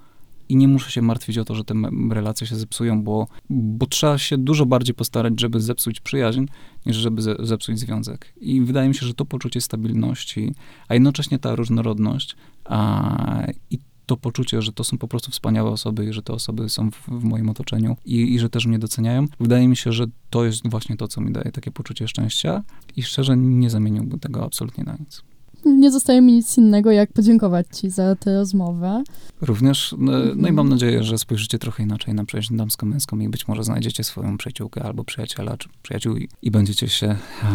i 0.49 0.57
nie 0.57 0.69
muszę 0.69 0.91
się 0.91 1.03
martwić 1.03 1.39
o 1.39 1.45
to, 1.45 1.55
że 1.55 1.65
te 1.65 1.75
relacje 2.11 2.47
się 2.47 2.57
zepsują, 2.57 3.03
bo, 3.03 3.27
bo 3.51 3.87
trzeba 3.87 4.19
się 4.19 4.39
dużo 4.39 4.67
bardziej 4.67 4.95
postarać, 4.95 5.41
żeby 5.41 5.61
zepsuć 5.61 6.01
przyjaźń, 6.01 6.45
niż 6.87 6.97
żeby 6.97 7.23
ze, 7.23 7.37
zepsuć 7.39 7.79
związek. 7.79 8.33
I 8.37 8.61
wydaje 8.61 8.89
mi 8.89 8.95
się, 8.95 9.07
że 9.07 9.15
to 9.15 9.25
poczucie 9.25 9.61
stabilności, 9.61 10.55
a 10.89 10.95
jednocześnie 10.95 11.39
ta 11.39 11.55
różnorodność 11.55 12.37
a, 12.65 13.47
i 13.71 13.79
to 14.07 14.17
poczucie, 14.17 14.63
że 14.63 14.73
to 14.73 14.85
są 14.85 14.99
po 14.99 15.09
prostu 15.09 15.31
wspaniałe 15.31 15.71
osoby 15.71 16.07
i 16.07 16.13
że 16.13 16.23
te 16.23 16.33
osoby 16.33 16.69
są 16.69 16.91
w, 16.91 17.09
w 17.09 17.25
moim 17.25 17.49
otoczeniu 17.49 17.97
i, 18.05 18.35
i, 18.35 18.39
że 18.39 18.49
też 18.49 18.67
mnie 18.67 18.79
doceniają. 18.79 19.27
Wydaje 19.41 19.69
mi 19.69 19.77
się, 19.77 19.93
że 19.93 20.07
to 20.31 20.45
jest 20.45 20.71
właśnie 20.71 20.97
to, 20.97 21.09
co 21.09 21.21
mi 21.21 21.33
daje 21.33 21.53
takie 21.53 21.71
poczucie 21.71 22.09
szczęścia 22.09 22.63
i 22.97 23.03
szczerze 23.03 23.37
nie 23.37 23.71
zamieniłbym 23.71 24.21
tego 24.21 24.45
absolutnie 24.45 24.85
na 24.85 24.97
nic 25.01 25.23
nie 25.67 25.91
zostaje 25.91 26.21
mi 26.21 26.33
nic 26.33 26.59
innego, 26.59 26.91
jak 26.91 27.13
podziękować 27.13 27.67
Ci 27.73 27.91
za 27.91 28.17
tę 28.17 28.35
rozmowę. 28.35 29.03
Również, 29.41 29.95
no, 29.99 30.13
no 30.37 30.49
i 30.49 30.53
mam 30.53 30.69
nadzieję, 30.69 31.05
że 31.05 31.19
spojrzycie 31.19 31.59
trochę 31.59 31.83
inaczej 31.83 32.15
na 32.15 32.25
przyjaźń 32.25 32.57
damsko-męską 32.57 33.19
i 33.19 33.29
być 33.29 33.49
może 33.49 33.65
znajdziecie 33.65 34.05
swoją 34.05 34.39
przyjaciółkę 34.39 34.83
albo 34.83 35.05
przyjaciela, 35.05 35.57
czy 35.57 35.69
przyjaciół 35.83 36.17
i, 36.17 36.29
i 36.43 36.51
będziecie 36.51 36.89
się 36.89 37.17
a, 37.43 37.49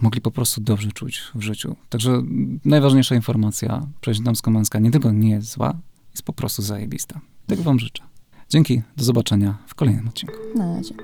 mogli 0.00 0.20
po 0.20 0.30
prostu 0.30 0.60
dobrze 0.60 0.92
czuć 0.92 1.22
w 1.34 1.42
życiu. 1.42 1.76
Także 1.88 2.22
najważniejsza 2.64 3.14
informacja, 3.14 3.86
przyjaźń 4.00 4.22
damsko-męska 4.22 4.78
nie 4.78 4.90
tylko 4.90 5.12
nie 5.12 5.30
jest 5.30 5.52
zła, 5.52 5.74
jest 6.10 6.22
po 6.22 6.32
prostu 6.32 6.62
zajebista. 6.62 7.20
Tego 7.46 7.62
wam 7.62 7.78
życzę. 7.78 8.02
Dzięki, 8.48 8.82
do 8.96 9.04
zobaczenia 9.04 9.58
w 9.66 9.74
kolejnym 9.74 10.08
odcinku. 10.08 10.34
Na 10.54 10.76
razie. 10.76 10.94